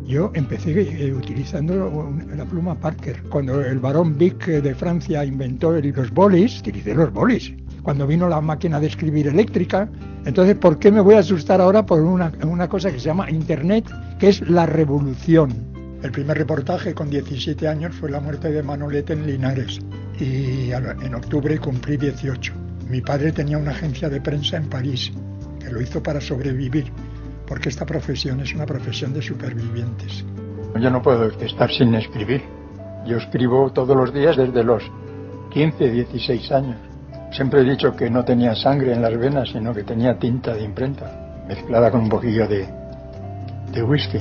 Yo 0.03 0.31
empecé 0.33 0.71
eh, 0.81 1.13
utilizando 1.13 2.11
la 2.35 2.43
pluma 2.43 2.75
Parker. 2.75 3.21
Cuando 3.29 3.61
el 3.61 3.79
barón 3.79 4.17
Vic 4.17 4.47
de 4.47 4.75
Francia 4.75 5.23
inventó 5.23 5.71
los 5.71 6.11
bolis, 6.11 6.59
utilicé 6.59 6.95
los 6.95 7.13
bolis. 7.13 7.53
Cuando 7.83 8.07
vino 8.07 8.29
la 8.29 8.39
máquina 8.39 8.79
de 8.79 8.87
escribir 8.87 9.27
eléctrica, 9.27 9.89
entonces, 10.25 10.55
¿por 10.55 10.79
qué 10.79 10.89
me 10.89 11.01
voy 11.01 11.15
a 11.15 11.19
asustar 11.19 11.59
ahora 11.59 11.85
por 11.85 11.99
una, 12.01 12.31
una 12.45 12.69
cosa 12.69 12.91
que 12.91 12.99
se 12.99 13.07
llama 13.07 13.29
Internet, 13.29 13.85
que 14.17 14.29
es 14.29 14.49
la 14.49 14.65
revolución? 14.65 15.51
El 16.01 16.11
primer 16.11 16.37
reportaje 16.37 16.93
con 16.93 17.09
17 17.09 17.67
años 17.67 17.93
fue 17.95 18.09
la 18.09 18.21
muerte 18.21 18.51
de 18.51 18.63
Manolete 18.63 19.13
en 19.13 19.27
Linares 19.27 19.79
y 20.17 20.71
en 20.71 21.15
octubre 21.15 21.57
cumplí 21.59 21.97
18. 21.97 22.53
Mi 22.89 23.01
padre 23.01 23.33
tenía 23.33 23.57
una 23.57 23.71
agencia 23.71 24.09
de 24.09 24.21
prensa 24.21 24.57
en 24.57 24.69
París, 24.69 25.11
que 25.59 25.69
lo 25.69 25.81
hizo 25.81 26.01
para 26.01 26.21
sobrevivir, 26.21 26.85
porque 27.47 27.69
esta 27.69 27.85
profesión 27.85 28.39
es 28.39 28.53
una 28.53 28.65
profesión 28.65 29.13
de 29.13 29.21
supervivientes. 29.21 30.23
Yo 30.79 30.89
no 30.89 31.01
puedo 31.01 31.25
estar 31.39 31.69
sin 31.69 31.93
escribir. 31.95 32.41
Yo 33.05 33.17
escribo 33.17 33.71
todos 33.71 33.95
los 33.95 34.13
días 34.13 34.37
desde 34.37 34.63
los 34.63 34.83
15, 35.51 35.91
16 35.91 36.51
años. 36.51 36.92
Siempre 37.35 37.61
he 37.61 37.63
dicho 37.63 37.95
que 37.95 38.09
no 38.09 38.23
tenía 38.23 38.55
sangre 38.55 38.93
en 38.93 39.01
las 39.01 39.17
venas, 39.17 39.49
sino 39.49 39.73
que 39.73 39.83
tenía 39.83 40.17
tinta 40.17 40.53
de 40.53 40.63
imprenta, 40.63 41.43
mezclada 41.47 41.91
con 41.91 42.01
un 42.01 42.09
poquillo 42.09 42.47
de, 42.47 42.67
de 43.71 43.83
whisky. 43.83 44.19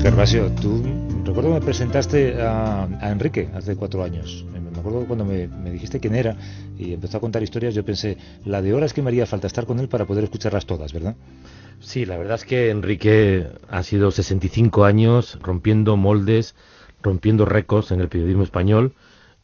Gervasio, 0.00 0.50
tú 0.52 0.82
recuerdo 1.24 1.50
que 1.50 1.60
me 1.60 1.60
presentaste 1.60 2.40
a, 2.40 2.84
a 3.00 3.10
Enrique 3.10 3.50
hace 3.54 3.76
cuatro 3.76 4.02
años 4.02 4.46
me 4.82 4.88
acuerdo 4.88 5.06
cuando 5.06 5.24
me, 5.24 5.70
dijiste 5.70 6.00
quién 6.00 6.14
era 6.14 6.36
y 6.78 6.94
empezó 6.94 7.18
a 7.18 7.20
contar 7.20 7.42
historias, 7.42 7.74
yo 7.74 7.84
pensé, 7.84 8.16
la 8.44 8.62
de 8.62 8.72
horas 8.72 8.92
que 8.92 9.02
me 9.02 9.08
haría 9.08 9.26
falta 9.26 9.46
estar 9.46 9.66
con 9.66 9.78
él 9.78 9.88
para 9.88 10.06
poder 10.06 10.24
escucharlas 10.24 10.66
todas, 10.66 10.92
¿verdad? 10.92 11.16
Sí, 11.80 12.06
la 12.06 12.16
verdad 12.16 12.36
es 12.36 12.44
que 12.44 12.70
Enrique 12.70 13.46
ha 13.68 13.82
sido 13.82 14.10
65 14.10 14.84
años 14.84 15.38
rompiendo 15.42 15.96
moldes, 15.96 16.54
rompiendo 17.02 17.44
récords 17.44 17.90
en 17.90 18.00
el 18.00 18.08
periodismo 18.08 18.42
español. 18.42 18.94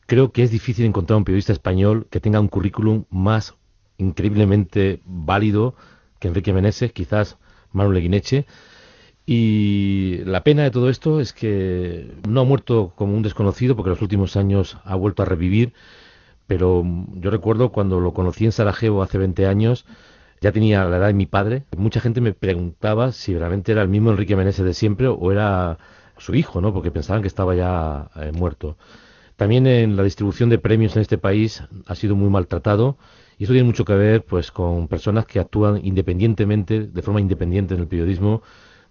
Creo 0.07 0.33
que 0.33 0.43
es 0.43 0.51
difícil 0.51 0.87
encontrar 0.87 1.17
un 1.17 1.25
periodista 1.25 1.53
español 1.53 2.07
que 2.11 2.21
tenga 2.21 2.41
un 2.41 2.49
currículum 2.49 3.05
más 3.11 3.55
increíblemente 3.99 5.01
válido 5.05 5.75
que 6.21 6.29
Enrique 6.29 6.53
Meneses, 6.53 6.93
quizás 6.93 7.39
Manuel 7.73 7.97
Leguineche. 7.97 8.47
Y 9.27 10.19
la 10.25 10.45
pena 10.45 10.63
de 10.63 10.71
todo 10.71 10.89
esto 10.89 11.21
es 11.21 11.33
que 11.33 12.13
no 12.29 12.43
ha 12.43 12.45
muerto 12.45 12.93
como 12.95 13.17
un 13.17 13.23
desconocido, 13.23 13.75
porque 13.75 13.89
en 13.89 13.95
los 13.95 14.03
últimos 14.03 14.37
años 14.37 14.79
ha 14.85 14.95
vuelto 14.95 15.23
a 15.23 15.27
revivir, 15.27 15.73
pero 16.47 16.85
yo 17.15 17.31
recuerdo 17.31 17.73
cuando 17.73 17.99
lo 17.99 18.15
conocí 18.15 18.45
en 18.45 18.53
Sarajevo 18.53 19.03
hace 19.03 19.19
20 19.19 19.47
años, 19.47 19.85
ya 20.41 20.53
tenía 20.53 20.85
la 20.85 20.99
edad 20.99 21.09
de 21.09 21.15
mi 21.15 21.27
padre, 21.27 21.65
mucha 21.77 22.01
gente 22.01 22.21
me 22.21 22.33
preguntaba 22.33 23.11
si 23.11 23.37
realmente 23.37 23.73
era 23.73 23.83
el 23.83 23.89
mismo 23.89 24.11
Enrique 24.11 24.37
Meneses 24.37 24.65
de 24.65 24.75
siempre 24.75 25.09
o 25.09 25.33
era 25.33 25.79
su 26.19 26.35
hijo, 26.37 26.61
¿no? 26.61 26.73
Porque 26.73 26.93
pensaban 26.93 27.23
que 27.23 27.29
estaba 27.29 27.57
ya 27.57 28.11
eh, 28.17 28.31
muerto. 28.33 28.77
También 29.37 29.67
en 29.67 29.97
la 29.97 30.03
distribución 30.03 30.49
de 30.49 30.59
premios 30.59 30.97
en 30.97 31.03
este 31.03 31.19
país 31.19 31.63
ha 31.87 31.95
sido 31.95 32.17
muy 32.17 32.31
maltratado 32.31 32.97
y 33.39 33.45
eso 33.45 33.53
tiene 33.53 33.67
mucho 33.67 33.85
que 33.85 33.95
ver 33.95 34.25
pues 34.25 34.51
con 34.51 34.89
personas 34.89 35.27
que 35.27 35.39
actúan 35.39 35.81
independientemente, 35.85 36.87
de 36.87 37.03
forma 37.03 37.21
independiente 37.21 37.75
en 37.75 37.81
el 37.81 37.87
periodismo, 37.87 38.43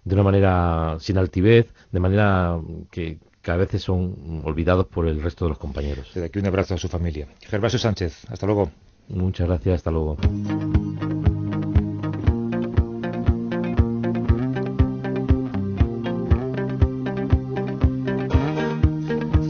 de 0.04 0.14
una 0.14 0.22
manera 0.22 0.96
sin 1.00 1.18
altivez, 1.18 1.66
de 1.90 1.98
manera 2.00 2.60
que, 2.92 3.18
que 3.42 3.50
a 3.50 3.56
veces 3.56 3.82
son 3.82 4.42
olvidados 4.44 4.86
por 4.86 5.08
el 5.08 5.20
resto 5.20 5.46
de 5.46 5.48
los 5.50 5.58
compañeros. 5.58 6.12
Desde 6.14 6.26
aquí 6.26 6.38
un 6.38 6.46
abrazo 6.46 6.74
a 6.74 6.78
su 6.78 6.88
familia. 6.88 7.26
Gervasio 7.40 7.80
Sánchez, 7.80 8.24
hasta 8.30 8.46
luego. 8.46 8.70
Muchas 9.08 9.48
gracias, 9.48 9.76
hasta 9.76 9.90
luego. 9.90 10.16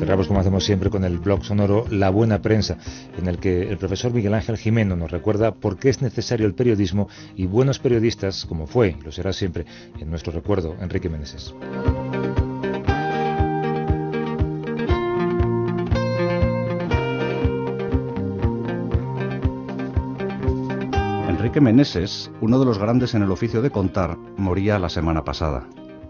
Cerramos 0.07 0.29
como 0.29 0.39
hacemos 0.39 0.65
siempre 0.65 0.89
con 0.89 1.03
el 1.03 1.19
blog 1.19 1.45
sonoro 1.45 1.85
La 1.91 2.11
Buena 2.11 2.41
Prensa, 2.41 2.79
en 3.19 3.27
el 3.27 3.39
que 3.39 3.63
el 3.63 3.77
profesor 3.77 4.15
Miguel 4.15 4.35
Ángel 4.35 4.57
Jimeno 4.57 4.95
nos 4.95 5.11
recuerda 5.11 5.51
por 5.51 5.79
qué 5.79 5.89
es 5.89 6.01
necesario 6.01 6.47
el 6.47 6.55
periodismo 6.55 7.09
y 7.35 7.47
buenos 7.47 7.81
periodistas, 7.81 8.47
como 8.47 8.69
fue 8.69 8.95
lo 9.05 9.11
será 9.11 9.33
siempre 9.33 9.67
en 9.99 10.09
nuestro 10.09 10.33
recuerdo 10.33 10.77
Enrique 10.81 11.09
Meneses. 11.09 11.53
Enrique 21.29 21.61
Meneses, 21.61 22.31
uno 22.41 22.61
de 22.61 22.65
los 22.65 22.79
grandes 22.79 23.13
en 23.17 23.23
el 23.23 23.33
oficio 23.33 23.61
de 23.61 23.73
contar, 23.73 24.17
moría 24.37 24.79
la 24.79 24.89
semana 24.89 25.25
pasada. 25.25 25.67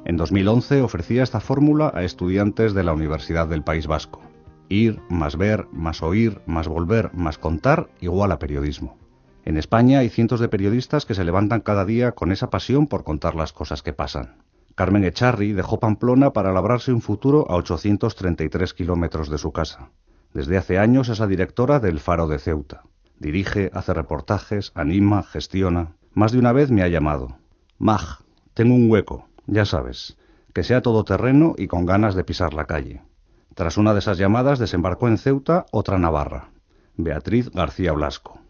En 0.06 0.16
2011 0.16 0.82
ofrecía 0.82 1.24
esta 1.24 1.40
fórmula 1.40 1.90
a 1.92 2.04
estudiantes 2.04 2.74
de 2.74 2.84
la 2.84 2.92
Universidad 2.92 3.48
del 3.48 3.64
País 3.64 3.88
Vasco. 3.88 4.22
Ir 4.68 5.00
más 5.08 5.36
ver, 5.36 5.66
más 5.72 6.00
oír, 6.00 6.40
más 6.46 6.68
volver, 6.68 7.12
más 7.12 7.38
contar, 7.38 7.88
igual 8.00 8.30
a 8.30 8.38
periodismo. 8.38 8.96
En 9.44 9.56
España 9.56 9.98
hay 9.98 10.08
cientos 10.08 10.38
de 10.38 10.48
periodistas 10.48 11.06
que 11.06 11.16
se 11.16 11.24
levantan 11.24 11.60
cada 11.60 11.84
día 11.84 12.12
con 12.12 12.30
esa 12.30 12.50
pasión 12.50 12.86
por 12.86 13.02
contar 13.02 13.34
las 13.34 13.52
cosas 13.52 13.82
que 13.82 13.92
pasan. 13.92 14.36
Carmen 14.76 15.02
Echarri 15.02 15.52
dejó 15.52 15.80
Pamplona 15.80 16.32
para 16.32 16.52
labrarse 16.52 16.92
un 16.92 17.02
futuro 17.02 17.44
a 17.50 17.56
833 17.56 18.74
kilómetros 18.74 19.28
de 19.28 19.38
su 19.38 19.50
casa. 19.50 19.90
Desde 20.32 20.56
hace 20.56 20.78
años 20.78 21.08
es 21.08 21.18
la 21.18 21.26
directora 21.26 21.80
del 21.80 21.98
Faro 21.98 22.28
de 22.28 22.38
Ceuta. 22.38 22.84
Dirige, 23.18 23.72
hace 23.74 23.92
reportajes, 23.92 24.70
anima, 24.76 25.24
gestiona. 25.24 25.96
Más 26.14 26.30
de 26.30 26.38
una 26.38 26.52
vez 26.52 26.70
me 26.70 26.82
ha 26.82 26.88
llamado. 26.88 27.38
Mag, 27.78 28.20
tengo 28.54 28.76
un 28.76 28.88
hueco 28.88 29.26
ya 29.46 29.64
sabes, 29.64 30.16
que 30.52 30.64
sea 30.64 30.82
todoterreno 30.82 31.54
y 31.56 31.66
con 31.66 31.86
ganas 31.86 32.14
de 32.14 32.24
pisar 32.24 32.54
la 32.54 32.66
calle. 32.66 33.02
Tras 33.54 33.76
una 33.76 33.92
de 33.92 34.00
esas 34.00 34.18
llamadas 34.18 34.58
desembarcó 34.58 35.08
en 35.08 35.18
Ceuta 35.18 35.66
otra 35.70 35.98
navarra, 35.98 36.50
Beatriz 36.96 37.50
García 37.50 37.92
Blasco. 37.92 38.40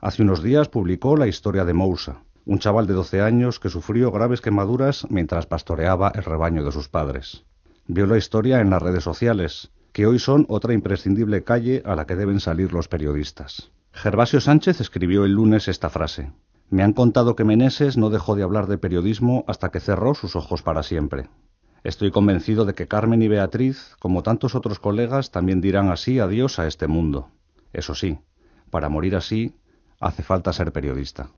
Hace 0.00 0.22
unos 0.22 0.42
días 0.42 0.68
publicó 0.68 1.16
la 1.16 1.26
historia 1.26 1.64
de 1.64 1.74
Mousa, 1.74 2.22
un 2.46 2.58
chaval 2.58 2.86
de 2.86 2.94
12 2.94 3.22
años 3.22 3.58
que 3.58 3.70
sufrió 3.70 4.10
graves 4.10 4.40
quemaduras 4.40 5.06
mientras 5.08 5.46
pastoreaba 5.46 6.12
el 6.14 6.24
rebaño 6.24 6.64
de 6.64 6.72
sus 6.72 6.88
padres. 6.88 7.44
Vio 7.86 8.06
la 8.06 8.18
historia 8.18 8.60
en 8.60 8.70
las 8.70 8.82
redes 8.82 9.04
sociales, 9.04 9.70
que 9.92 10.06
hoy 10.06 10.18
son 10.18 10.44
otra 10.48 10.74
imprescindible 10.74 11.44
calle 11.44 11.82
a 11.86 11.94
la 11.94 12.06
que 12.06 12.16
deben 12.16 12.40
salir 12.40 12.72
los 12.72 12.88
periodistas. 12.88 13.70
Gervasio 13.92 14.40
Sánchez 14.40 14.80
escribió 14.80 15.24
el 15.24 15.32
lunes 15.32 15.68
esta 15.68 15.88
frase. 15.88 16.32
Me 16.70 16.82
han 16.82 16.92
contado 16.92 17.36
que 17.36 17.44
Meneses 17.44 17.96
no 17.96 18.10
dejó 18.10 18.34
de 18.36 18.42
hablar 18.42 18.66
de 18.66 18.78
periodismo 18.78 19.44
hasta 19.46 19.70
que 19.70 19.80
cerró 19.80 20.14
sus 20.14 20.34
ojos 20.36 20.62
para 20.62 20.82
siempre. 20.82 21.28
Estoy 21.84 22.10
convencido 22.10 22.64
de 22.64 22.74
que 22.74 22.88
Carmen 22.88 23.22
y 23.22 23.28
Beatriz, 23.28 23.94
como 23.98 24.22
tantos 24.22 24.54
otros 24.54 24.78
colegas, 24.78 25.30
también 25.30 25.60
dirán 25.60 25.90
así 25.90 26.18
adiós 26.18 26.58
a 26.58 26.66
este 26.66 26.88
mundo. 26.88 27.28
Eso 27.72 27.94
sí, 27.94 28.18
para 28.70 28.88
morir 28.88 29.16
así, 29.16 29.54
hace 30.00 30.22
falta 30.22 30.52
ser 30.52 30.72
periodista. 30.72 31.30